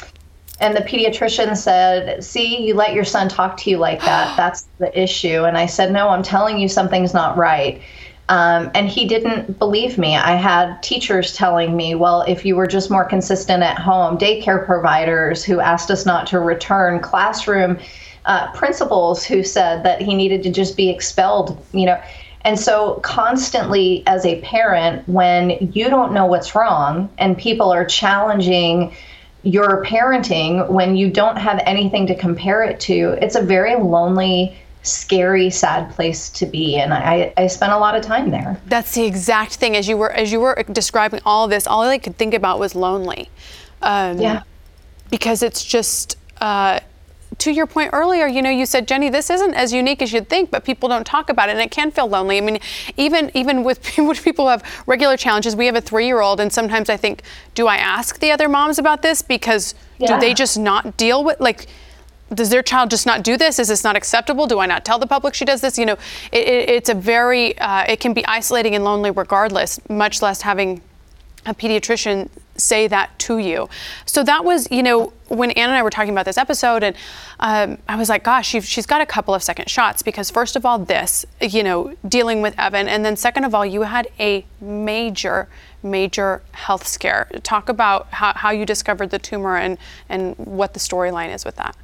And 0.62 0.74
the 0.74 0.82
pediatrician 0.82 1.58
said, 1.58 2.24
See, 2.24 2.66
you 2.66 2.76
let 2.76 2.94
your 2.94 3.04
son 3.04 3.28
talk 3.28 3.58
to 3.58 3.70
you 3.70 3.78
like 3.78 4.00
that. 4.00 4.38
That's 4.38 4.66
the 4.80 4.98
issue. 4.98 5.44
And 5.44 5.58
I 5.58 5.66
said, 5.66 5.92
No, 5.92 6.08
I'm 6.08 6.24
telling 6.24 6.58
you 6.58 6.70
something's 6.70 7.14
not 7.14 7.36
right. 7.36 7.82
Um, 8.30 8.72
and 8.74 8.88
he 8.88 9.06
didn't 9.06 9.60
believe 9.60 9.98
me. 9.98 10.16
I 10.16 10.36
had 10.36 10.82
teachers 10.82 11.36
telling 11.36 11.76
me, 11.76 11.94
Well, 11.96 12.22
if 12.22 12.46
you 12.46 12.56
were 12.56 12.68
just 12.68 12.90
more 12.90 13.04
consistent 13.04 13.64
at 13.64 13.78
home, 13.78 14.18
daycare 14.18 14.66
providers 14.66 15.44
who 15.44 15.60
asked 15.60 15.92
us 15.92 16.06
not 16.06 16.28
to 16.28 16.40
return, 16.40 17.00
classroom 17.02 17.80
uh, 18.26 18.52
principals 18.54 19.26
who 19.26 19.44
said 19.44 19.84
that 19.84 20.02
he 20.02 20.16
needed 20.16 20.44
to 20.44 20.52
just 20.52 20.78
be 20.78 20.90
expelled, 20.90 21.64
you 21.74 21.86
know. 21.86 22.02
And 22.46 22.60
so, 22.60 22.96
constantly 23.04 24.04
as 24.08 24.26
a 24.26 24.42
parent, 24.42 25.08
when 25.08 25.72
you 25.74 25.90
don't 25.90 26.14
know 26.14 26.26
what's 26.26 26.56
wrong 26.56 27.10
and 27.18 27.38
people 27.38 27.72
are 27.72 27.86
challenging 27.86 28.94
your 29.44 29.84
parenting 29.84 30.70
when 30.70 30.96
you 30.96 31.10
don't 31.10 31.36
have 31.36 31.62
anything 31.66 32.08
to 32.08 32.16
compare 32.16 32.64
it 32.64 32.80
to. 32.80 33.18
It's 33.22 33.36
a 33.36 33.42
very 33.42 33.76
lonely, 33.76 34.58
scary, 34.84 35.50
sad 35.50 35.90
place 35.92 36.30
to 36.30 36.46
be, 36.46 36.78
and 36.78 36.94
I, 36.94 37.34
I 37.38 37.48
spent 37.48 37.72
a 37.72 37.78
lot 37.78 37.96
of 37.96 38.04
time 38.04 38.30
there. 38.30 38.60
That's 38.68 38.94
the 38.94 39.06
exact 39.06 39.56
thing. 39.56 39.76
As 39.76 39.88
you 39.88 39.98
were 39.98 40.12
as 40.12 40.32
you 40.32 40.40
were 40.40 40.62
describing 40.72 41.22
all 41.26 41.46
of 41.46 41.50
this, 41.50 41.66
all 41.66 41.82
I 41.82 41.98
could 41.98 42.18
think 42.18 42.34
about 42.34 42.60
was 42.60 42.76
lonely. 42.76 43.30
Um, 43.82 44.20
yeah. 44.20 44.44
Because 45.10 45.42
it's 45.42 45.64
just. 45.64 46.18
Uh, 46.40 46.80
to 47.40 47.52
your 47.52 47.66
point 47.66 47.90
earlier, 47.94 48.28
you 48.28 48.42
know, 48.42 48.50
you 48.50 48.66
said, 48.66 48.88
Jenny, 48.88 49.10
this 49.10 49.30
isn't 49.30 49.54
as 49.56 49.74
unique 49.74 50.02
as 50.02 50.14
you'd 50.14 50.30
think, 50.30 50.52
but 50.52 50.64
people 50.64 50.88
don't 50.88 51.06
talk 51.06 51.30
about 51.30 51.50
it, 51.50 51.54
and 51.54 51.62
it 51.62 51.72
can 51.72 51.92
feel 51.92 52.08
lonely. 52.08 52.38
I 52.38 52.42
mean, 52.42 52.60
even 52.98 53.32
even 53.34 53.64
with 53.64 53.84
people 54.24 54.46
who 54.46 54.50
have 54.50 54.64
regular 54.86 55.18
challenges, 55.18 55.56
we 55.56 55.66
have 55.66 55.76
a 55.76 55.82
three-year-old, 55.82 56.40
and 56.40 56.52
sometimes 56.52 56.90
I 56.90 56.98
think, 56.98 57.24
do 57.56 57.68
I 57.68 57.78
ask 57.78 58.20
the 58.20 58.32
other 58.32 58.48
moms 58.48 58.78
about 58.78 59.02
this 59.02 59.22
because 59.22 59.74
yeah. 59.98 60.14
do 60.14 60.20
they 60.20 60.34
just 60.34 60.58
not 60.58 60.98
deal 60.98 61.24
with 61.24 61.40
like? 61.40 61.68
Does 62.34 62.50
their 62.50 62.64
child 62.64 62.90
just 62.90 63.06
not 63.06 63.24
do 63.24 63.38
this? 63.38 63.60
Is 63.60 63.68
this 63.68 63.84
not 63.84 63.96
acceptable? 63.96 64.48
Do 64.48 64.60
I 64.60 64.66
not 64.66 64.86
tell 64.86 65.00
the 65.00 65.08
public 65.08 65.34
she 65.34 65.46
does 65.46 65.62
this? 65.62 65.78
You 65.78 65.86
know, 65.86 65.98
it, 66.32 66.48
it, 66.48 66.70
it's 66.70 66.90
a 66.90 66.96
very, 66.96 67.58
uh, 67.58 67.86
it 67.88 68.00
can 68.00 68.14
be 68.14 68.26
isolating 68.26 68.76
and 68.76 68.84
lonely 68.84 69.12
regardless, 69.12 69.80
much 69.90 70.22
less 70.22 70.42
having 70.42 70.82
a 71.46 71.54
pediatrician 71.54 72.30
say 72.56 72.88
that 72.88 73.18
to 73.20 73.38
you. 73.38 73.68
So 74.06 74.24
that 74.24 74.46
was, 74.46 74.70
you 74.72 74.84
know, 74.84 75.12
when 75.28 75.52
Anne 75.52 75.70
and 75.70 75.78
I 75.78 75.84
were 75.84 75.90
talking 75.90 76.12
about 76.12 76.26
this 76.26 76.38
episode, 76.38 76.84
and 76.84 76.96
um, 77.40 77.78
I 77.88 77.96
was 77.96 78.10
like, 78.10 78.24
gosh, 78.24 78.48
she's 78.48 78.86
got 78.86 79.02
a 79.02 79.06
couple 79.06 79.34
of 79.34 79.44
second 79.44 79.70
shots 79.70 80.04
because, 80.04 80.30
first 80.30 80.56
of 80.56 80.66
all, 80.66 80.80
this, 80.80 81.26
you 81.42 81.64
know, 81.64 81.96
dealing 82.08 82.42
with 82.42 82.58
Evan, 82.58 82.88
and 82.88 83.04
then 83.04 83.16
second 83.18 83.44
of 83.44 83.56
all, 83.56 83.66
you 83.66 83.82
had 83.82 84.08
a 84.20 84.46
major, 84.62 85.50
major 85.82 86.44
health 86.52 86.88
scare. 86.88 87.28
Talk 87.42 87.70
about 87.70 88.08
how, 88.12 88.34
how 88.34 88.52
you 88.52 88.66
discovered 88.66 89.10
the 89.10 89.20
tumor 89.20 89.58
and, 89.58 89.78
and 90.08 90.36
what 90.38 90.74
the 90.74 90.80
storyline 90.80 91.34
is 91.34 91.44
with 91.44 91.56
that. 91.56 91.76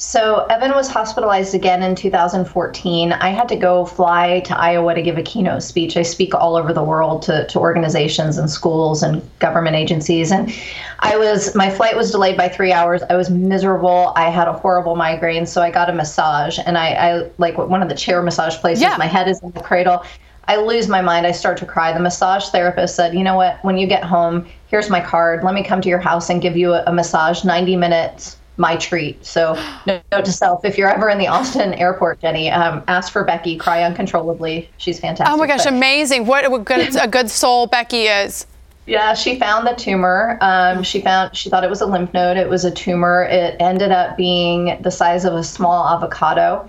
So 0.00 0.46
Evan 0.48 0.76
was 0.76 0.88
hospitalized 0.88 1.56
again 1.56 1.82
in 1.82 1.96
2014. 1.96 3.12
I 3.14 3.30
had 3.30 3.48
to 3.48 3.56
go 3.56 3.84
fly 3.84 4.38
to 4.46 4.56
Iowa 4.56 4.94
to 4.94 5.02
give 5.02 5.18
a 5.18 5.24
keynote 5.24 5.64
speech. 5.64 5.96
I 5.96 6.02
speak 6.02 6.36
all 6.36 6.54
over 6.54 6.72
the 6.72 6.84
world 6.84 7.22
to, 7.22 7.48
to 7.48 7.58
organizations 7.58 8.38
and 8.38 8.48
schools 8.48 9.02
and 9.02 9.28
government 9.40 9.74
agencies. 9.74 10.30
And 10.30 10.54
I 11.00 11.16
was 11.16 11.52
my 11.56 11.68
flight 11.68 11.96
was 11.96 12.12
delayed 12.12 12.36
by 12.36 12.48
three 12.48 12.72
hours. 12.72 13.02
I 13.10 13.16
was 13.16 13.28
miserable. 13.28 14.12
I 14.14 14.30
had 14.30 14.46
a 14.46 14.52
horrible 14.52 14.94
migraine, 14.94 15.46
so 15.46 15.62
I 15.62 15.72
got 15.72 15.90
a 15.90 15.92
massage. 15.92 16.60
And 16.64 16.78
I, 16.78 16.92
I 16.92 17.30
like 17.38 17.58
one 17.58 17.82
of 17.82 17.88
the 17.88 17.96
chair 17.96 18.22
massage 18.22 18.54
places. 18.58 18.82
Yeah. 18.82 18.96
My 18.98 19.06
head 19.06 19.26
is 19.26 19.42
in 19.42 19.50
the 19.50 19.60
cradle. 19.60 20.04
I 20.44 20.58
lose 20.58 20.86
my 20.86 21.02
mind. 21.02 21.26
I 21.26 21.32
start 21.32 21.58
to 21.58 21.66
cry. 21.66 21.92
The 21.92 21.98
massage 21.98 22.50
therapist 22.50 22.94
said, 22.94 23.14
"You 23.14 23.24
know 23.24 23.34
what? 23.34 23.58
When 23.64 23.76
you 23.76 23.88
get 23.88 24.04
home, 24.04 24.46
here's 24.68 24.90
my 24.90 25.00
card. 25.00 25.42
Let 25.42 25.54
me 25.54 25.64
come 25.64 25.80
to 25.80 25.88
your 25.88 25.98
house 25.98 26.30
and 26.30 26.40
give 26.40 26.56
you 26.56 26.74
a, 26.74 26.84
a 26.84 26.92
massage, 26.92 27.44
90 27.44 27.74
minutes." 27.74 28.36
My 28.58 28.76
treat. 28.76 29.24
So, 29.24 29.58
note 29.86 30.24
to 30.24 30.32
self: 30.32 30.64
if 30.64 30.76
you're 30.76 30.90
ever 30.90 31.08
in 31.08 31.18
the 31.18 31.28
Austin 31.28 31.72
airport, 31.74 32.20
Jenny, 32.20 32.50
um, 32.50 32.82
ask 32.88 33.12
for 33.12 33.24
Becky. 33.24 33.56
Cry 33.56 33.84
uncontrollably. 33.84 34.68
She's 34.76 35.00
fantastic. 35.00 35.32
Oh 35.32 35.38
my 35.38 35.46
gosh, 35.46 35.64
but, 35.64 35.72
amazing! 35.72 36.26
What 36.26 36.44
a 36.44 36.58
good, 36.58 36.96
a 36.96 37.08
good 37.08 37.30
soul 37.30 37.66
Becky 37.66 38.02
is. 38.02 38.46
Yeah, 38.86 39.12
she 39.12 39.38
found 39.38 39.66
the 39.66 39.74
tumor. 39.74 40.38
Um, 40.40 40.82
she 40.82 41.02
found 41.02 41.36
she 41.36 41.50
thought 41.50 41.62
it 41.62 41.70
was 41.70 41.82
a 41.82 41.86
lymph 41.86 42.12
node. 42.14 42.36
It 42.36 42.48
was 42.48 42.64
a 42.64 42.70
tumor. 42.70 43.24
It 43.24 43.56
ended 43.60 43.92
up 43.92 44.16
being 44.16 44.80
the 44.80 44.90
size 44.90 45.24
of 45.24 45.34
a 45.34 45.44
small 45.44 45.86
avocado. 45.86 46.68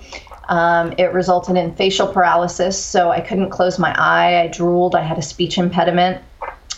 Um, 0.49 0.93
it 0.97 1.13
resulted 1.13 1.55
in 1.55 1.73
facial 1.75 2.11
paralysis, 2.11 2.83
so 2.83 3.09
I 3.11 3.21
couldn't 3.21 3.51
close 3.51 3.79
my 3.79 3.95
eye. 3.97 4.41
I 4.41 4.47
drooled. 4.47 4.95
I 4.95 5.01
had 5.01 5.17
a 5.17 5.21
speech 5.21 5.57
impediment. 5.57 6.21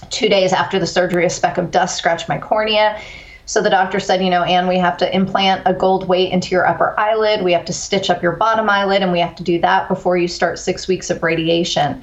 Two 0.10 0.30
days 0.30 0.54
after 0.54 0.78
the 0.78 0.86
surgery, 0.86 1.26
a 1.26 1.30
speck 1.30 1.58
of 1.58 1.71
dust 1.71 1.97
scratched 1.97 2.30
my 2.30 2.38
cornea. 2.38 3.02
So 3.51 3.61
the 3.61 3.69
doctor 3.69 3.99
said, 3.99 4.23
you 4.23 4.29
know, 4.29 4.43
Anne, 4.43 4.65
we 4.65 4.77
have 4.77 4.95
to 4.99 5.13
implant 5.13 5.63
a 5.65 5.73
gold 5.73 6.07
weight 6.07 6.31
into 6.31 6.51
your 6.51 6.65
upper 6.65 6.97
eyelid. 6.97 7.43
We 7.43 7.51
have 7.51 7.65
to 7.65 7.73
stitch 7.73 8.09
up 8.09 8.23
your 8.23 8.37
bottom 8.37 8.69
eyelid, 8.69 9.01
and 9.01 9.11
we 9.11 9.19
have 9.19 9.35
to 9.35 9.43
do 9.43 9.59
that 9.59 9.89
before 9.89 10.15
you 10.15 10.29
start 10.29 10.57
six 10.57 10.87
weeks 10.87 11.09
of 11.09 11.21
radiation. 11.21 12.01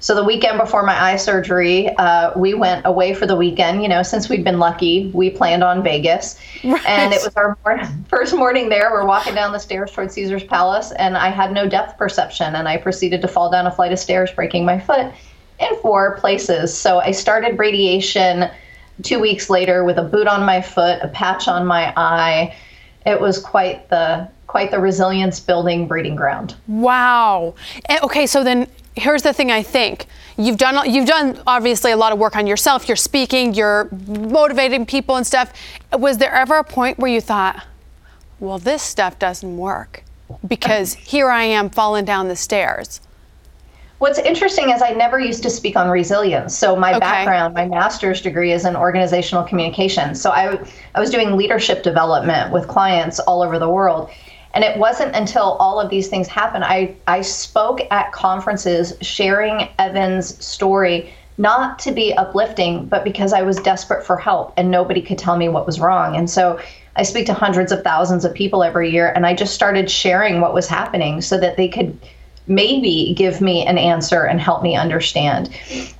So 0.00 0.14
the 0.14 0.22
weekend 0.22 0.58
before 0.58 0.82
my 0.82 1.02
eye 1.02 1.16
surgery, 1.16 1.88
uh, 1.96 2.38
we 2.38 2.52
went 2.52 2.84
away 2.84 3.14
for 3.14 3.24
the 3.24 3.34
weekend. 3.34 3.82
You 3.82 3.88
know, 3.88 4.02
since 4.02 4.28
we'd 4.28 4.44
been 4.44 4.58
lucky, 4.58 5.10
we 5.14 5.30
planned 5.30 5.64
on 5.64 5.82
Vegas, 5.82 6.38
right. 6.62 6.84
and 6.84 7.14
it 7.14 7.22
was 7.24 7.34
our 7.34 7.56
first 8.08 8.36
morning 8.36 8.68
there. 8.68 8.90
We're 8.92 9.06
walking 9.06 9.34
down 9.34 9.52
the 9.52 9.58
stairs 9.58 9.92
towards 9.92 10.12
Caesar's 10.12 10.44
Palace, 10.44 10.92
and 10.92 11.16
I 11.16 11.30
had 11.30 11.52
no 11.52 11.66
depth 11.66 11.96
perception, 11.96 12.54
and 12.54 12.68
I 12.68 12.76
proceeded 12.76 13.22
to 13.22 13.28
fall 13.28 13.50
down 13.50 13.66
a 13.66 13.70
flight 13.70 13.92
of 13.92 13.98
stairs, 13.98 14.30
breaking 14.32 14.66
my 14.66 14.78
foot 14.78 15.10
in 15.60 15.76
four 15.80 16.18
places. 16.18 16.76
So 16.76 16.98
I 16.98 17.12
started 17.12 17.58
radiation 17.58 18.50
two 19.02 19.18
weeks 19.18 19.50
later 19.50 19.84
with 19.84 19.98
a 19.98 20.02
boot 20.02 20.26
on 20.26 20.44
my 20.44 20.60
foot, 20.60 20.98
a 21.02 21.08
patch 21.08 21.48
on 21.48 21.66
my 21.66 21.92
eye. 21.96 22.56
It 23.06 23.20
was 23.20 23.38
quite 23.38 23.88
the 23.88 24.28
quite 24.46 24.70
the 24.70 24.80
resilience 24.80 25.38
building 25.38 25.86
breeding 25.86 26.16
ground. 26.16 26.56
Wow. 26.66 27.54
Eh, 27.88 27.98
okay, 28.02 28.26
so 28.26 28.42
then 28.42 28.66
here's 28.96 29.22
the 29.22 29.32
thing 29.32 29.50
I 29.50 29.62
think. 29.62 30.06
You've 30.36 30.58
done 30.58 30.90
you've 30.90 31.06
done 31.06 31.40
obviously 31.46 31.92
a 31.92 31.96
lot 31.96 32.12
of 32.12 32.18
work 32.18 32.36
on 32.36 32.46
yourself. 32.46 32.88
You're 32.88 32.96
speaking, 32.96 33.54
you're 33.54 33.88
motivating 34.06 34.86
people 34.86 35.16
and 35.16 35.26
stuff. 35.26 35.52
Was 35.92 36.18
there 36.18 36.32
ever 36.32 36.56
a 36.56 36.64
point 36.64 36.98
where 36.98 37.10
you 37.10 37.20
thought, 37.20 37.64
well, 38.38 38.58
this 38.58 38.82
stuff 38.82 39.18
doesn't 39.18 39.56
work 39.56 40.04
because 40.46 40.94
here 40.94 41.30
I 41.30 41.44
am 41.44 41.70
falling 41.70 42.04
down 42.04 42.28
the 42.28 42.36
stairs? 42.36 43.00
What's 44.00 44.18
interesting 44.18 44.70
is 44.70 44.80
I 44.80 44.92
never 44.92 45.20
used 45.20 45.42
to 45.42 45.50
speak 45.50 45.76
on 45.76 45.90
resilience. 45.90 46.56
So 46.56 46.74
my 46.74 46.92
okay. 46.92 47.00
background, 47.00 47.52
my 47.52 47.66
master's 47.66 48.22
degree 48.22 48.50
is 48.50 48.64
in 48.64 48.74
organizational 48.74 49.44
communication. 49.44 50.14
So 50.14 50.30
I, 50.30 50.58
I 50.94 51.00
was 51.00 51.10
doing 51.10 51.36
leadership 51.36 51.82
development 51.82 52.50
with 52.50 52.66
clients 52.66 53.20
all 53.20 53.42
over 53.42 53.58
the 53.58 53.68
world. 53.68 54.08
And 54.54 54.64
it 54.64 54.78
wasn't 54.78 55.14
until 55.14 55.52
all 55.60 55.78
of 55.78 55.90
these 55.90 56.08
things 56.08 56.28
happened. 56.28 56.64
I, 56.64 56.96
I 57.06 57.20
spoke 57.20 57.80
at 57.90 58.10
conferences 58.12 58.94
sharing 59.02 59.68
Evan's 59.78 60.42
story, 60.42 61.12
not 61.36 61.78
to 61.80 61.92
be 61.92 62.14
uplifting, 62.14 62.86
but 62.86 63.04
because 63.04 63.34
I 63.34 63.42
was 63.42 63.58
desperate 63.58 64.06
for 64.06 64.16
help 64.16 64.54
and 64.56 64.70
nobody 64.70 65.02
could 65.02 65.18
tell 65.18 65.36
me 65.36 65.50
what 65.50 65.66
was 65.66 65.78
wrong. 65.78 66.16
And 66.16 66.30
so 66.30 66.58
I 66.96 67.02
speak 67.02 67.26
to 67.26 67.34
hundreds 67.34 67.70
of 67.70 67.84
thousands 67.84 68.24
of 68.24 68.32
people 68.32 68.62
every 68.62 68.90
year, 68.90 69.12
and 69.12 69.26
I 69.26 69.34
just 69.34 69.54
started 69.54 69.90
sharing 69.90 70.40
what 70.40 70.54
was 70.54 70.68
happening 70.68 71.20
so 71.20 71.38
that 71.38 71.58
they 71.58 71.68
could 71.68 71.98
maybe 72.50 73.14
give 73.16 73.40
me 73.40 73.64
an 73.64 73.78
answer 73.78 74.24
and 74.24 74.40
help 74.40 74.62
me 74.62 74.74
understand. 74.76 75.48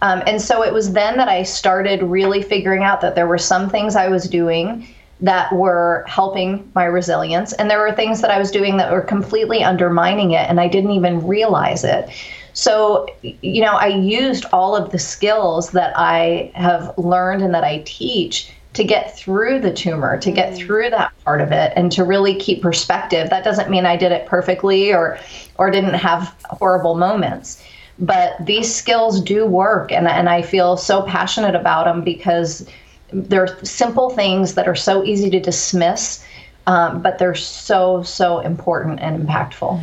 Um, 0.03 0.23
and 0.27 0.43
so 0.43 0.63
it 0.63 0.73
was 0.73 0.93
then 0.93 1.17
that 1.17 1.29
I 1.29 1.45
started 1.45 2.03
really 2.03 2.43
figuring 2.43 2.83
out 2.83 3.01
that 3.01 3.15
there 3.15 3.29
were 3.29 3.39
some 3.39 3.71
things 3.71 3.95
I 3.95 4.09
was 4.09 4.29
doing 4.29 4.87
that 5.21 5.53
were 5.53 6.05
helping 6.09 6.71
my 6.75 6.85
resilience, 6.85 7.53
and 7.53 7.71
there 7.71 7.79
were 7.79 7.93
things 7.93 8.21
that 8.23 8.31
I 8.31 8.39
was 8.39 8.51
doing 8.51 8.79
that 8.79 8.91
were 8.91 9.03
completely 9.03 9.63
undermining 9.63 10.33
it, 10.33 10.49
and 10.49 10.59
I 10.59 10.67
didn't 10.67 10.93
even 10.93 11.27
realize 11.27 11.85
it. 11.85 12.09
So, 12.53 13.07
you 13.23 13.63
know, 13.63 13.75
I 13.75 13.87
used 13.87 14.45
all 14.53 14.75
of 14.75 14.91
the 14.91 14.99
skills 14.99 15.71
that 15.71 15.93
I 15.97 16.51
have 16.55 16.93
learned 16.99 17.43
and 17.43 17.55
that 17.55 17.65
I 17.65 17.83
teach 17.87 18.51
to 18.73 18.85
get 18.85 19.17
through 19.17 19.61
the 19.61 19.73
tumor, 19.73 20.19
to 20.19 20.31
get 20.31 20.53
mm-hmm. 20.53 20.67
through 20.67 20.91
that 20.91 21.13
part 21.25 21.41
of 21.41 21.53
it, 21.53 21.73
and 21.77 21.91
to 21.93 22.05
really 22.05 22.35
keep 22.37 22.63
perspective. 22.63 23.31
That 23.31 23.45
doesn't 23.45 23.71
mean 23.71 23.87
I 23.87 23.97
did 23.97 24.13
it 24.13 24.27
perfectly 24.27 24.93
or 24.93 25.19
or 25.59 25.71
didn't 25.71 25.95
have 25.95 26.35
horrible 26.45 26.95
moments, 26.95 27.63
but 27.99 28.35
these 28.41 28.73
skills 28.73 29.21
do 29.21 29.45
work, 29.47 29.91
and 29.93 30.07
and 30.07 30.29
I 30.29 30.43
feel 30.43 30.77
so 30.77 31.03
passionate 31.03 31.55
about 31.55 31.85
them 31.85 32.03
because 32.03 32.69
they're 33.13 33.59
simple 33.65 34.11
things 34.11 34.55
that 34.55 34.69
are 34.69 34.77
so 34.77 35.05
easy 35.05 35.31
to 35.31 35.41
dismiss, 35.41 36.25
um, 36.67 37.03
but 37.03 37.19
they're 37.19 37.35
so 37.35 38.03
so 38.03 38.39
important 38.39 39.01
and 39.01 39.27
impactful. 39.27 39.83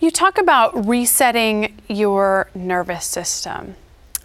You 0.00 0.12
talk 0.12 0.38
about 0.38 0.86
resetting 0.86 1.76
your 1.88 2.48
nervous 2.54 3.04
system. 3.04 3.74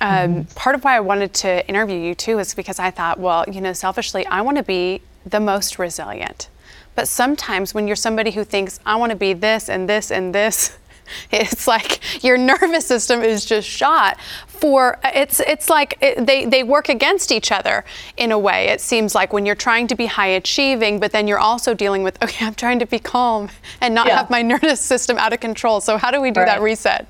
Um, 0.04 0.10
mm-hmm. 0.10 0.54
Part 0.56 0.76
of 0.76 0.84
why 0.84 0.98
I 0.98 1.00
wanted 1.00 1.34
to 1.36 1.66
interview 1.68 1.98
you 1.98 2.14
too 2.14 2.38
is 2.40 2.54
because 2.54 2.78
I 2.78 2.92
thought, 2.92 3.20
well, 3.20 3.46
you 3.50 3.62
know, 3.62 3.72
selfishly, 3.72 4.26
I 4.26 4.42
want 4.42 4.58
to 4.58 4.64
be 4.64 5.02
the 5.26 5.40
most 5.40 5.80
resilient. 5.80 6.50
But 6.94 7.08
sometimes 7.08 7.74
when 7.74 7.88
you're 7.88 7.96
somebody 7.96 8.32
who 8.32 8.44
thinks, 8.44 8.82
I 8.86 8.98
want 8.98 9.12
to 9.12 9.16
be 9.16 9.32
this 9.32 9.70
and 9.70 9.88
this 9.88 10.12
and 10.12 10.36
this, 10.36 10.78
it's 11.32 11.68
like 11.68 12.02
your 12.22 12.38
nervous 12.38 12.86
system 12.86 13.22
is 13.22 13.46
just 13.46 13.68
shot 13.68 14.20
for 14.48 15.00
it's 15.04 15.40
it's 15.42 15.70
like 15.70 15.98
it, 16.02 16.26
they 16.26 16.46
they 16.46 16.64
work 16.64 16.88
against 16.88 17.32
each 17.32 17.52
other 17.52 17.84
in 18.16 18.32
a 18.32 18.40
way 18.40 18.70
it 18.70 18.80
seems 18.80 19.14
like 19.14 19.34
when 19.34 19.46
you're 19.46 19.54
trying 19.54 19.86
to 19.86 19.96
be 19.96 20.06
high 20.06 20.28
achieving 20.28 21.02
but 21.02 21.12
then 21.12 21.28
you're 21.28 21.40
also 21.40 21.74
dealing 21.74 22.04
with 22.04 22.22
okay 22.24 22.46
I'm 22.46 22.56
trying 22.56 22.80
to 22.80 22.86
be 22.86 23.00
calm 23.00 23.50
and 23.82 23.94
not 23.94 24.08
yeah. 24.08 24.18
have 24.18 24.30
my 24.30 24.42
nervous 24.54 24.80
system 24.80 25.18
out 25.18 25.34
of 25.34 25.42
control 25.42 25.82
so 25.82 25.98
how 25.98 26.10
do 26.10 26.22
we 26.22 26.32
do 26.32 26.40
right. 26.40 26.46
that 26.46 26.62
reset 26.62 27.06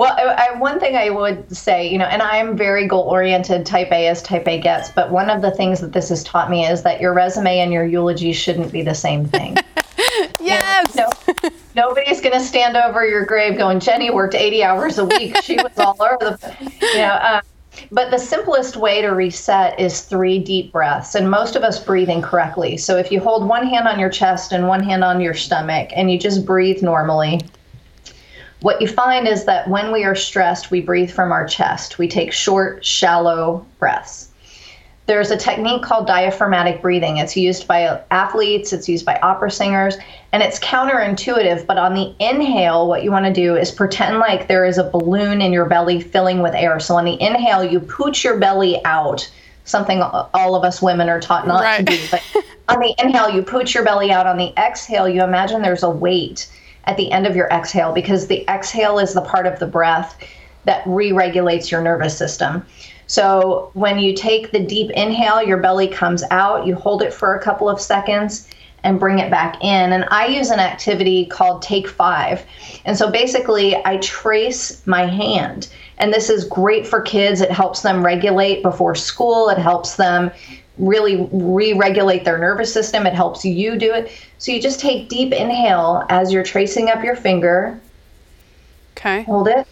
well, 0.00 0.14
I, 0.16 0.46
I, 0.48 0.58
one 0.58 0.80
thing 0.80 0.96
I 0.96 1.10
would 1.10 1.54
say, 1.54 1.86
you 1.86 1.98
know, 1.98 2.06
and 2.06 2.22
I'm 2.22 2.56
very 2.56 2.86
goal 2.86 3.02
oriented, 3.02 3.66
type 3.66 3.92
A 3.92 4.06
as 4.06 4.22
type 4.22 4.48
A 4.48 4.58
gets, 4.58 4.88
but 4.88 5.10
one 5.10 5.28
of 5.28 5.42
the 5.42 5.50
things 5.50 5.80
that 5.80 5.92
this 5.92 6.08
has 6.08 6.24
taught 6.24 6.48
me 6.48 6.64
is 6.64 6.84
that 6.84 7.02
your 7.02 7.12
resume 7.12 7.58
and 7.58 7.70
your 7.70 7.84
eulogy 7.84 8.32
shouldn't 8.32 8.72
be 8.72 8.80
the 8.80 8.94
same 8.94 9.26
thing. 9.26 9.58
yes. 10.40 10.96
You 10.96 11.02
know, 11.02 11.10
no, 11.42 11.50
nobody's 11.76 12.22
going 12.22 12.32
to 12.32 12.40
stand 12.40 12.78
over 12.78 13.06
your 13.06 13.26
grave 13.26 13.58
going, 13.58 13.78
Jenny 13.78 14.10
worked 14.10 14.34
80 14.34 14.64
hours 14.64 14.96
a 14.96 15.04
week. 15.04 15.36
She 15.42 15.56
was 15.56 15.72
all 15.76 15.98
over 16.00 16.16
the, 16.18 16.56
you 16.80 16.96
know, 16.96 17.18
uh, 17.20 17.42
But 17.92 18.10
the 18.10 18.18
simplest 18.18 18.78
way 18.78 19.02
to 19.02 19.08
reset 19.08 19.78
is 19.78 20.00
three 20.00 20.38
deep 20.38 20.72
breaths, 20.72 21.14
and 21.14 21.30
most 21.30 21.56
of 21.56 21.62
us 21.62 21.78
breathe 21.78 22.08
incorrectly. 22.08 22.78
So 22.78 22.96
if 22.96 23.12
you 23.12 23.20
hold 23.20 23.46
one 23.46 23.66
hand 23.66 23.86
on 23.86 23.98
your 23.98 24.08
chest 24.08 24.52
and 24.52 24.66
one 24.66 24.82
hand 24.82 25.04
on 25.04 25.20
your 25.20 25.34
stomach 25.34 25.90
and 25.94 26.10
you 26.10 26.18
just 26.18 26.46
breathe 26.46 26.82
normally, 26.82 27.42
what 28.62 28.80
you 28.80 28.88
find 28.88 29.26
is 29.26 29.44
that 29.44 29.68
when 29.68 29.92
we 29.92 30.04
are 30.04 30.14
stressed, 30.14 30.70
we 30.70 30.80
breathe 30.80 31.10
from 31.10 31.32
our 31.32 31.46
chest. 31.46 31.98
We 31.98 32.08
take 32.08 32.32
short, 32.32 32.84
shallow 32.84 33.64
breaths. 33.78 34.28
There's 35.06 35.30
a 35.30 35.36
technique 35.36 35.82
called 35.82 36.06
diaphragmatic 36.06 36.82
breathing. 36.82 37.16
It's 37.16 37.36
used 37.36 37.66
by 37.66 38.00
athletes, 38.12 38.72
it's 38.72 38.88
used 38.88 39.04
by 39.04 39.18
opera 39.20 39.50
singers, 39.50 39.96
and 40.32 40.40
it's 40.40 40.60
counterintuitive. 40.60 41.66
But 41.66 41.78
on 41.78 41.94
the 41.94 42.14
inhale, 42.20 42.86
what 42.86 43.02
you 43.02 43.10
want 43.10 43.26
to 43.26 43.32
do 43.32 43.56
is 43.56 43.72
pretend 43.72 44.18
like 44.18 44.46
there 44.46 44.64
is 44.64 44.78
a 44.78 44.88
balloon 44.88 45.42
in 45.42 45.52
your 45.52 45.64
belly 45.64 46.00
filling 46.00 46.42
with 46.42 46.54
air. 46.54 46.78
So 46.78 46.94
on 46.94 47.06
the 47.06 47.20
inhale, 47.20 47.64
you 47.64 47.80
pooch 47.80 48.22
your 48.22 48.38
belly 48.38 48.80
out, 48.84 49.28
something 49.64 50.00
all 50.00 50.54
of 50.54 50.62
us 50.62 50.80
women 50.80 51.08
are 51.08 51.20
taught 51.20 51.48
not 51.48 51.62
right. 51.62 51.78
to 51.78 51.84
do. 51.84 51.98
But 52.10 52.22
on 52.68 52.78
the 52.78 52.94
inhale, 52.98 53.30
you 53.30 53.42
pooch 53.42 53.74
your 53.74 53.84
belly 53.84 54.12
out. 54.12 54.26
On 54.26 54.36
the 54.36 54.52
exhale, 54.56 55.08
you 55.08 55.24
imagine 55.24 55.62
there's 55.62 55.82
a 55.82 55.90
weight 55.90 56.48
at 56.84 56.96
the 56.96 57.10
end 57.12 57.26
of 57.26 57.36
your 57.36 57.48
exhale 57.48 57.92
because 57.92 58.26
the 58.26 58.44
exhale 58.48 58.98
is 58.98 59.14
the 59.14 59.22
part 59.22 59.46
of 59.46 59.58
the 59.58 59.66
breath 59.66 60.16
that 60.64 60.82
re 60.86 61.12
regulates 61.12 61.70
your 61.70 61.82
nervous 61.82 62.16
system. 62.16 62.64
So 63.06 63.70
when 63.74 63.98
you 63.98 64.14
take 64.14 64.52
the 64.52 64.60
deep 64.60 64.90
inhale, 64.92 65.42
your 65.42 65.58
belly 65.58 65.88
comes 65.88 66.22
out, 66.30 66.66
you 66.66 66.74
hold 66.76 67.02
it 67.02 67.12
for 67.12 67.34
a 67.34 67.42
couple 67.42 67.68
of 67.68 67.80
seconds 67.80 68.48
and 68.84 69.00
bring 69.00 69.18
it 69.18 69.30
back 69.30 69.56
in. 69.62 69.92
And 69.92 70.06
I 70.10 70.26
use 70.26 70.50
an 70.50 70.60
activity 70.60 71.26
called 71.26 71.62
Take 71.62 71.88
Five. 71.88 72.44
And 72.84 72.96
so 72.96 73.10
basically, 73.10 73.76
I 73.84 73.98
trace 73.98 74.86
my 74.86 75.06
hand. 75.06 75.68
And 75.98 76.14
this 76.14 76.30
is 76.30 76.44
great 76.44 76.86
for 76.86 77.00
kids. 77.00 77.40
It 77.40 77.50
helps 77.50 77.82
them 77.82 78.04
regulate 78.04 78.62
before 78.62 78.94
school, 78.94 79.48
it 79.48 79.58
helps 79.58 79.96
them 79.96 80.30
really 80.80 81.28
re 81.30 81.72
regulate 81.74 82.24
their 82.24 82.38
nervous 82.38 82.72
system. 82.72 83.06
It 83.06 83.14
helps 83.14 83.44
you 83.44 83.76
do 83.76 83.92
it. 83.92 84.10
So 84.38 84.52
you 84.52 84.60
just 84.60 84.80
take 84.80 85.08
deep 85.08 85.32
inhale 85.32 86.04
as 86.08 86.32
you're 86.32 86.42
tracing 86.42 86.88
up 86.88 87.04
your 87.04 87.16
finger. 87.16 87.78
Okay. 88.96 89.22
Hold 89.22 89.48
it. 89.48 89.66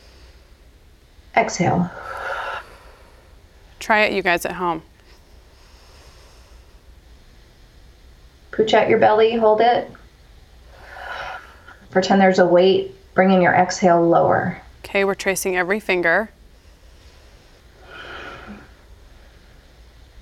Exhale. 1.36 1.90
Try 3.78 4.00
it, 4.00 4.12
you 4.12 4.22
guys 4.22 4.44
at 4.44 4.52
home. 4.52 4.82
Pooch 8.50 8.74
out 8.74 8.88
your 8.88 8.98
belly, 8.98 9.36
hold 9.36 9.60
it. 9.60 9.90
Pretend 11.90 12.20
there's 12.20 12.38
a 12.38 12.46
weight. 12.46 12.94
Bring 13.14 13.30
in 13.30 13.40
your 13.40 13.54
exhale 13.54 14.02
lower. 14.02 14.60
Okay, 14.84 15.04
we're 15.04 15.14
tracing 15.14 15.56
every 15.56 15.80
finger. 15.80 16.30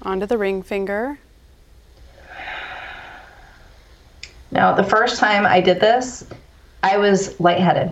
Onto 0.06 0.24
the 0.24 0.38
ring 0.38 0.62
finger. 0.62 1.18
Now, 4.52 4.72
the 4.72 4.84
first 4.84 5.18
time 5.18 5.44
I 5.44 5.60
did 5.60 5.80
this, 5.80 6.24
I 6.84 6.96
was 6.96 7.38
lightheaded. 7.40 7.90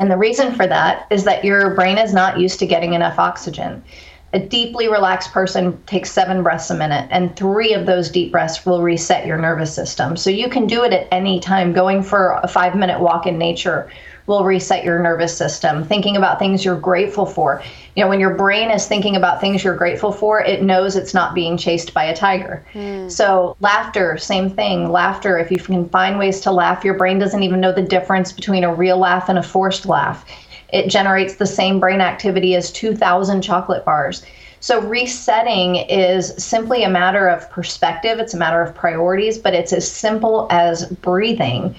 And 0.00 0.10
the 0.10 0.16
reason 0.16 0.52
for 0.52 0.66
that 0.66 1.06
is 1.10 1.22
that 1.22 1.44
your 1.44 1.74
brain 1.76 1.96
is 1.96 2.12
not 2.12 2.40
used 2.40 2.58
to 2.58 2.66
getting 2.66 2.94
enough 2.94 3.20
oxygen 3.20 3.84
a 4.32 4.38
deeply 4.38 4.88
relaxed 4.88 5.32
person 5.32 5.82
takes 5.84 6.10
seven 6.10 6.42
breaths 6.42 6.68
a 6.68 6.74
minute, 6.74 7.08
and 7.10 7.34
three 7.36 7.72
of 7.72 7.86
those 7.86 8.10
deep 8.10 8.32
breaths 8.32 8.66
will 8.66 8.82
reset 8.82 9.26
your 9.26 9.38
nervous 9.38 9.72
system. 9.72 10.14
So 10.16 10.28
you 10.28 10.50
can 10.50 10.66
do 10.66 10.84
it 10.84 10.92
at 10.92 11.08
any 11.10 11.40
time. 11.40 11.72
Going 11.72 12.02
for 12.02 12.38
a 12.42 12.48
five 12.48 12.74
minute 12.74 13.00
walk 13.00 13.26
in 13.26 13.38
nature 13.38 13.90
will 14.26 14.44
reset 14.44 14.84
your 14.84 14.98
nervous 14.98 15.36
system. 15.36 15.84
Thinking 15.84 16.16
about 16.16 16.38
things 16.38 16.64
you're 16.64 16.78
grateful 16.78 17.26
for. 17.26 17.62
You 17.94 18.04
know, 18.04 18.08
when 18.08 18.20
your 18.20 18.34
brain 18.34 18.70
is 18.70 18.86
thinking 18.86 19.16
about 19.16 19.40
things 19.40 19.64
you're 19.64 19.76
grateful 19.76 20.12
for, 20.12 20.40
it 20.40 20.62
knows 20.62 20.96
it's 20.96 21.14
not 21.14 21.34
being 21.34 21.56
chased 21.56 21.94
by 21.94 22.04
a 22.04 22.16
tiger. 22.16 22.64
Mm. 22.74 23.10
So, 23.10 23.56
laughter, 23.60 24.18
same 24.18 24.50
thing. 24.50 24.90
Laughter, 24.90 25.38
if 25.38 25.50
you 25.50 25.58
can 25.58 25.88
find 25.88 26.18
ways 26.18 26.40
to 26.42 26.52
laugh, 26.52 26.84
your 26.84 26.94
brain 26.94 27.18
doesn't 27.18 27.42
even 27.42 27.60
know 27.60 27.72
the 27.72 27.82
difference 27.82 28.32
between 28.32 28.64
a 28.64 28.74
real 28.74 28.98
laugh 28.98 29.28
and 29.28 29.38
a 29.38 29.42
forced 29.42 29.86
laugh 29.86 30.24
it 30.70 30.88
generates 30.88 31.36
the 31.36 31.46
same 31.46 31.78
brain 31.78 32.00
activity 32.00 32.54
as 32.54 32.72
2,000 32.72 33.42
chocolate 33.42 33.84
bars. 33.84 34.24
So, 34.60 34.80
resetting 34.80 35.76
is 35.76 36.34
simply 36.42 36.82
a 36.82 36.88
matter 36.88 37.28
of 37.28 37.48
perspective, 37.50 38.18
it's 38.18 38.34
a 38.34 38.38
matter 38.38 38.62
of 38.62 38.74
priorities, 38.74 39.38
but 39.38 39.54
it's 39.54 39.72
as 39.72 39.88
simple 39.88 40.48
as 40.50 40.86
breathing. 40.86 41.74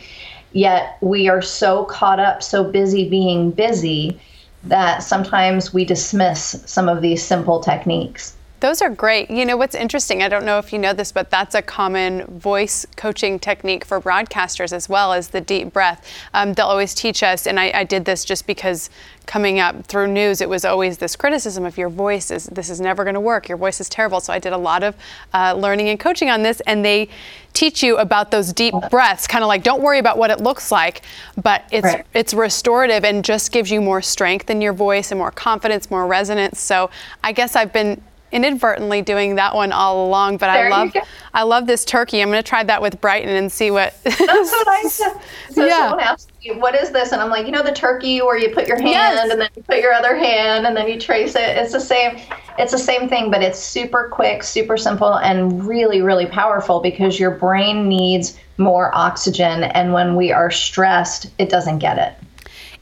Yet, 0.53 0.97
we 1.01 1.27
are 1.27 1.41
so 1.41 1.85
caught 1.85 2.19
up, 2.19 2.41
so 2.41 2.63
busy 2.63 3.09
being 3.09 3.51
busy, 3.51 4.19
that 4.63 5.03
sometimes 5.03 5.73
we 5.73 5.85
dismiss 5.85 6.63
some 6.65 6.87
of 6.87 7.01
these 7.01 7.23
simple 7.23 7.59
techniques. 7.59 8.36
Those 8.59 8.81
are 8.81 8.89
great. 8.89 9.29
You 9.29 9.45
know 9.45 9.55
what's 9.55 9.75
interesting, 9.75 10.23
I 10.23 10.29
don't 10.29 10.45
know 10.45 10.57
if 10.57 10.73
you 10.73 10.79
know 10.79 10.93
this, 10.93 11.11
but 11.11 11.29
that's 11.29 11.53
a 11.53 11.61
common 11.61 12.25
voice 12.39 12.87
coaching 12.95 13.37
technique 13.37 13.85
for 13.85 14.01
broadcasters 14.01 14.73
as 14.73 14.89
well 14.89 15.13
as 15.13 15.29
the 15.29 15.41
deep 15.41 15.71
breath. 15.71 16.07
Um, 16.33 16.53
they'll 16.53 16.65
always 16.65 16.95
teach 16.95 17.21
us, 17.21 17.45
and 17.45 17.59
I, 17.59 17.71
I, 17.71 17.83
did 17.83 18.05
this 18.05 18.25
just 18.25 18.47
because 18.47 18.89
coming 19.27 19.59
up 19.59 19.85
through 19.85 20.07
news, 20.07 20.41
it 20.41 20.49
was 20.49 20.65
always 20.65 20.97
this 20.97 21.15
criticism 21.15 21.65
of 21.65 21.77
your 21.77 21.89
voice 21.89 22.31
is 22.31 22.45
this 22.45 22.69
is 22.69 22.81
never 22.81 23.03
going 23.03 23.13
to 23.13 23.19
work. 23.19 23.47
Your 23.47 23.57
voice 23.57 23.79
is 23.79 23.89
terrible. 23.89 24.19
So 24.21 24.33
I 24.33 24.39
did 24.39 24.53
a 24.53 24.57
lot 24.57 24.83
of 24.83 24.95
uh, 25.33 25.53
learning 25.53 25.89
and 25.89 25.99
coaching 25.99 26.29
on 26.29 26.41
this, 26.41 26.59
and 26.61 26.83
they 26.83 27.09
teach 27.53 27.83
you 27.83 27.97
about 27.97 28.31
those 28.31 28.53
deep 28.53 28.73
breaths, 28.89 29.27
kind 29.27 29.43
of 29.43 29.47
like 29.47 29.63
don't 29.63 29.81
worry 29.81 29.99
about 29.99 30.17
what 30.17 30.31
it 30.31 30.39
looks 30.39 30.71
like, 30.71 31.01
but 31.41 31.63
it's 31.71 31.85
right. 31.85 32.05
it's 32.13 32.33
restorative 32.33 33.03
and 33.03 33.23
just 33.23 33.51
gives 33.51 33.69
you 33.69 33.81
more 33.81 34.01
strength 34.01 34.49
in 34.49 34.61
your 34.61 34.73
voice 34.73 35.11
and 35.11 35.19
more 35.19 35.31
confidence, 35.31 35.91
more 35.91 36.07
resonance. 36.07 36.59
So 36.59 36.89
I 37.23 37.31
guess 37.31 37.55
I've 37.55 37.73
been 37.73 38.01
inadvertently 38.31 39.01
doing 39.01 39.35
that 39.35 39.55
one 39.55 39.71
all 39.71 40.05
along, 40.07 40.37
but 40.37 40.51
there 40.51 40.67
I 40.67 40.69
love 40.69 40.93
I 41.33 41.43
love 41.43 41.67
this 41.67 41.85
turkey. 41.85 42.21
I'm 42.21 42.29
going 42.29 42.41
to 42.41 42.47
try 42.47 42.63
that 42.63 42.81
with 42.81 42.99
Brighton 42.99 43.29
and 43.29 43.51
see 43.51 43.71
what. 43.71 43.95
That's 44.03 44.19
what 44.19 44.67
I 44.67 44.83
said. 44.89 45.13
So 45.51 45.65
yeah. 45.65 45.89
someone 45.89 45.99
asked 45.99 46.31
me, 46.43 46.55
"What 46.55 46.75
is 46.75 46.91
this?" 46.91 47.11
And 47.11 47.21
I'm 47.21 47.29
like, 47.29 47.45
you 47.45 47.51
know, 47.51 47.63
the 47.63 47.73
turkey 47.73 48.21
where 48.21 48.37
you 48.37 48.53
put 48.53 48.67
your 48.67 48.77
hand 48.77 48.89
yes. 48.89 49.31
and 49.31 49.39
then 49.39 49.49
you 49.55 49.63
put 49.63 49.79
your 49.79 49.93
other 49.93 50.15
hand 50.15 50.65
and 50.65 50.75
then 50.75 50.87
you 50.87 50.99
trace 50.99 51.35
it. 51.35 51.57
It's 51.57 51.73
the 51.73 51.79
same. 51.79 52.19
It's 52.57 52.71
the 52.71 52.79
same 52.79 53.07
thing, 53.07 53.29
but 53.29 53.43
it's 53.43 53.59
super 53.59 54.09
quick, 54.11 54.43
super 54.43 54.77
simple, 54.77 55.15
and 55.19 55.65
really, 55.67 56.01
really 56.01 56.25
powerful 56.25 56.79
because 56.79 57.19
your 57.19 57.31
brain 57.31 57.87
needs 57.87 58.37
more 58.57 58.93
oxygen, 58.95 59.63
and 59.63 59.93
when 59.93 60.15
we 60.15 60.31
are 60.31 60.49
stressed, 60.49 61.27
it 61.37 61.49
doesn't 61.49 61.79
get 61.79 61.97
it. 61.99 62.26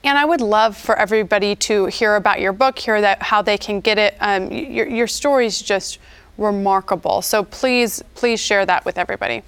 And 0.05 0.19
I 0.19 0.23
would 0.23 0.39
love 0.39 0.77
for 0.77 0.95
everybody 0.95 1.55
to 1.55 1.87
hear 1.87 2.15
about 2.15 2.39
your 2.39 2.53
book, 2.53 2.77
hear 2.77 3.01
that 3.01 3.23
how 3.23 3.41
they 3.41 3.57
can 3.57 3.81
get 3.81 3.97
it. 3.97 4.15
Um, 4.19 4.51
your, 4.51 4.87
your 4.87 5.07
story 5.07 5.47
is 5.47 5.59
just 5.59 5.97
remarkable. 6.37 7.23
So 7.23 7.43
please, 7.43 8.03
please 8.13 8.39
share 8.39 8.67
that 8.67 8.85
with 8.85 8.99
everybody. 8.99 9.41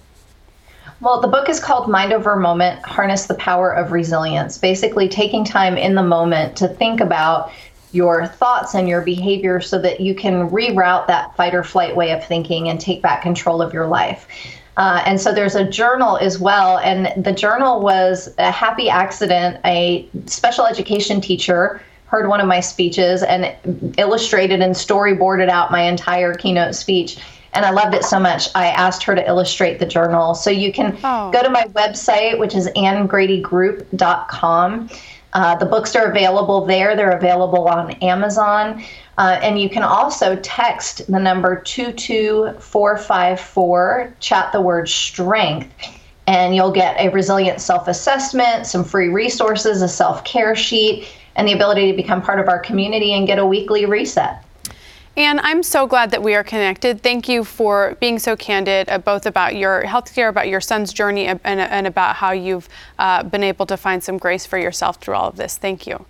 Well, 0.99 1.21
the 1.21 1.27
book 1.27 1.47
is 1.47 1.59
called 1.59 1.91
Mind 1.91 2.11
Over 2.11 2.35
Moment 2.35 2.83
Harness 2.83 3.27
the 3.27 3.35
Power 3.35 3.71
of 3.71 3.91
Resilience. 3.91 4.57
Basically, 4.57 5.07
taking 5.07 5.45
time 5.45 5.77
in 5.77 5.93
the 5.93 6.01
moment 6.01 6.57
to 6.57 6.67
think 6.67 7.01
about 7.01 7.51
your 7.91 8.25
thoughts 8.25 8.73
and 8.73 8.89
your 8.89 9.01
behavior 9.01 9.61
so 9.61 9.79
that 9.79 10.01
you 10.01 10.15
can 10.15 10.49
reroute 10.49 11.05
that 11.05 11.35
fight 11.35 11.53
or 11.53 11.63
flight 11.63 11.95
way 11.95 12.11
of 12.11 12.25
thinking 12.25 12.67
and 12.67 12.81
take 12.81 13.03
back 13.03 13.21
control 13.21 13.61
of 13.61 13.73
your 13.73 13.85
life. 13.85 14.27
Uh, 14.77 15.03
and 15.05 15.19
so 15.19 15.33
there's 15.33 15.55
a 15.55 15.67
journal 15.67 16.17
as 16.17 16.39
well. 16.39 16.77
And 16.77 17.11
the 17.23 17.31
journal 17.31 17.81
was 17.81 18.31
a 18.37 18.51
happy 18.51 18.89
accident. 18.89 19.59
A 19.65 20.07
special 20.27 20.65
education 20.65 21.19
teacher 21.19 21.81
heard 22.05 22.27
one 22.27 22.39
of 22.39 22.45
my 22.47 22.59
speeches 22.59 23.23
and 23.23 23.95
illustrated 23.97 24.61
and 24.61 24.75
storyboarded 24.75 25.49
out 25.49 25.71
my 25.71 25.81
entire 25.81 26.35
keynote 26.35 26.75
speech. 26.75 27.17
And 27.53 27.65
I 27.65 27.71
loved 27.71 27.95
it 27.95 28.03
so 28.03 28.19
much, 28.19 28.49
I 28.55 28.67
asked 28.67 29.01
her 29.03 29.15
to 29.15 29.27
illustrate 29.27 29.79
the 29.79 29.87
journal. 29.87 30.35
So 30.35 30.51
you 30.51 30.71
can 30.71 30.95
oh. 31.03 31.31
go 31.31 31.41
to 31.41 31.49
my 31.49 31.63
website, 31.69 32.37
which 32.37 32.53
is 32.53 32.67
annegradygroup.com. 32.69 34.89
Uh, 35.33 35.55
the 35.55 35.65
books 35.65 35.95
are 35.95 36.09
available 36.09 36.65
there. 36.65 36.95
They're 36.95 37.17
available 37.17 37.67
on 37.67 37.91
Amazon. 38.03 38.83
Uh, 39.17 39.39
and 39.41 39.59
you 39.59 39.69
can 39.69 39.83
also 39.83 40.35
text 40.37 41.05
the 41.07 41.19
number 41.19 41.59
22454, 41.61 44.13
chat 44.19 44.51
the 44.51 44.61
word 44.61 44.87
strength, 44.87 45.73
and 46.27 46.55
you'll 46.55 46.71
get 46.71 46.95
a 46.99 47.09
resilient 47.09 47.59
self 47.59 47.87
assessment, 47.87 48.67
some 48.67 48.83
free 48.83 49.07
resources, 49.07 49.81
a 49.81 49.87
self 49.87 50.23
care 50.23 50.55
sheet, 50.55 51.07
and 51.35 51.47
the 51.47 51.53
ability 51.53 51.89
to 51.89 51.97
become 51.97 52.21
part 52.21 52.39
of 52.39 52.47
our 52.47 52.59
community 52.59 53.13
and 53.13 53.25
get 53.25 53.39
a 53.39 53.45
weekly 53.45 53.85
reset. 53.85 54.43
And 55.15 55.39
I'm 55.39 55.63
so 55.63 55.87
glad 55.87 56.11
that 56.11 56.21
we 56.21 56.35
are 56.35 56.43
connected. 56.43 57.01
Thank 57.01 57.27
you 57.27 57.43
for 57.43 57.97
being 57.99 58.19
so 58.19 58.35
candid, 58.35 58.87
uh, 58.87 58.99
both 58.99 59.25
about 59.25 59.55
your 59.55 59.81
healthcare, 59.81 60.29
about 60.29 60.47
your 60.47 60.61
son's 60.61 60.93
journey, 60.93 61.25
and, 61.25 61.39
and 61.43 61.87
about 61.87 62.17
how 62.17 62.33
you've 62.33 62.69
uh, 62.99 63.23
been 63.23 63.43
able 63.43 63.65
to 63.65 63.77
find 63.77 64.03
some 64.03 64.19
grace 64.19 64.45
for 64.45 64.59
yourself 64.59 64.97
through 64.97 65.15
all 65.15 65.27
of 65.27 65.37
this. 65.37 65.57
Thank 65.57 65.87
you. 65.87 66.05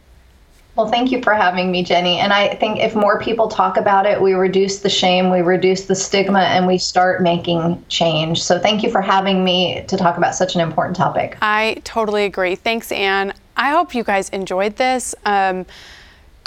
Well, 0.78 0.88
thank 0.88 1.12
you 1.12 1.24
for 1.24 1.34
having 1.34 1.72
me, 1.72 1.84
Jenny. 1.84 2.20
And 2.20 2.32
I 2.32 2.54
think 2.54 2.80
if 2.80 2.96
more 2.96 3.20
people 3.20 3.48
talk 3.48 3.78
about 3.78 4.06
it, 4.06 4.22
we 4.22 4.34
reduce 4.34 4.80
the 4.80 4.90
shame, 4.90 5.32
we 5.32 5.42
reduce 5.42 5.86
the 5.86 5.96
stigma, 5.96 6.42
and 6.42 6.68
we 6.68 6.78
start 6.78 7.24
making 7.24 7.84
change. 7.90 8.44
So 8.44 8.60
thank 8.60 8.84
you 8.84 8.92
for 8.92 9.02
having 9.02 9.44
me 9.44 9.84
to 9.88 9.98
talk 9.98 10.18
about 10.18 10.36
such 10.36 10.54
an 10.54 10.62
important 10.62 10.96
topic. 10.96 11.36
I 11.42 11.82
totally 11.84 12.26
agree. 12.26 12.54
Thanks, 12.54 12.92
Anne. 12.92 13.34
I 13.58 13.72
hope 13.72 13.96
you 13.96 14.04
guys 14.04 14.30
enjoyed 14.30 14.76
this. 14.76 15.16
Um, 15.26 15.66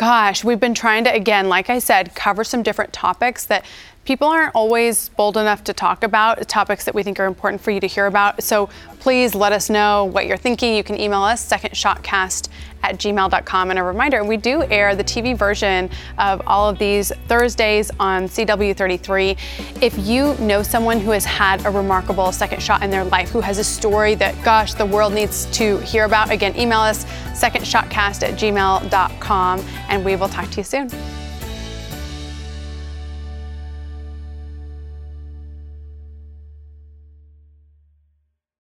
Gosh, 0.00 0.42
we've 0.44 0.58
been 0.58 0.72
trying 0.72 1.04
to, 1.04 1.14
again, 1.14 1.50
like 1.50 1.68
I 1.68 1.78
said, 1.78 2.14
cover 2.14 2.42
some 2.42 2.62
different 2.62 2.90
topics 2.90 3.44
that 3.44 3.66
people 4.10 4.26
aren't 4.26 4.52
always 4.56 5.08
bold 5.10 5.36
enough 5.36 5.62
to 5.62 5.72
talk 5.72 6.02
about 6.02 6.48
topics 6.48 6.84
that 6.84 6.92
we 6.92 7.00
think 7.00 7.20
are 7.20 7.26
important 7.26 7.62
for 7.62 7.70
you 7.70 7.78
to 7.78 7.86
hear 7.86 8.06
about. 8.06 8.42
So 8.42 8.68
please 8.98 9.36
let 9.36 9.52
us 9.52 9.70
know 9.70 10.06
what 10.06 10.26
you're 10.26 10.36
thinking. 10.36 10.74
You 10.74 10.82
can 10.82 10.98
email 10.98 11.22
us 11.22 11.48
secondshotcast 11.48 12.48
at 12.82 12.96
gmail.com. 12.96 13.70
And 13.70 13.78
a 13.78 13.84
reminder, 13.84 14.24
we 14.24 14.36
do 14.36 14.64
air 14.64 14.96
the 14.96 15.04
TV 15.04 15.38
version 15.38 15.88
of 16.18 16.42
all 16.48 16.68
of 16.68 16.76
these 16.76 17.12
Thursdays 17.28 17.92
on 18.00 18.24
CW33. 18.24 19.38
If 19.80 19.96
you 19.96 20.34
know 20.44 20.64
someone 20.64 20.98
who 20.98 21.12
has 21.12 21.24
had 21.24 21.64
a 21.64 21.70
remarkable 21.70 22.32
second 22.32 22.60
shot 22.60 22.82
in 22.82 22.90
their 22.90 23.04
life, 23.04 23.30
who 23.30 23.40
has 23.40 23.58
a 23.58 23.64
story 23.64 24.16
that, 24.16 24.34
gosh, 24.44 24.74
the 24.74 24.86
world 24.86 25.12
needs 25.12 25.46
to 25.52 25.78
hear 25.82 26.04
about, 26.04 26.32
again, 26.32 26.58
email 26.58 26.80
us 26.80 27.04
secondshotcast 27.40 28.24
at 28.24 28.34
gmail.com 28.34 29.60
and 29.88 30.04
we 30.04 30.16
will 30.16 30.28
talk 30.28 30.50
to 30.50 30.56
you 30.56 30.64
soon. 30.64 30.90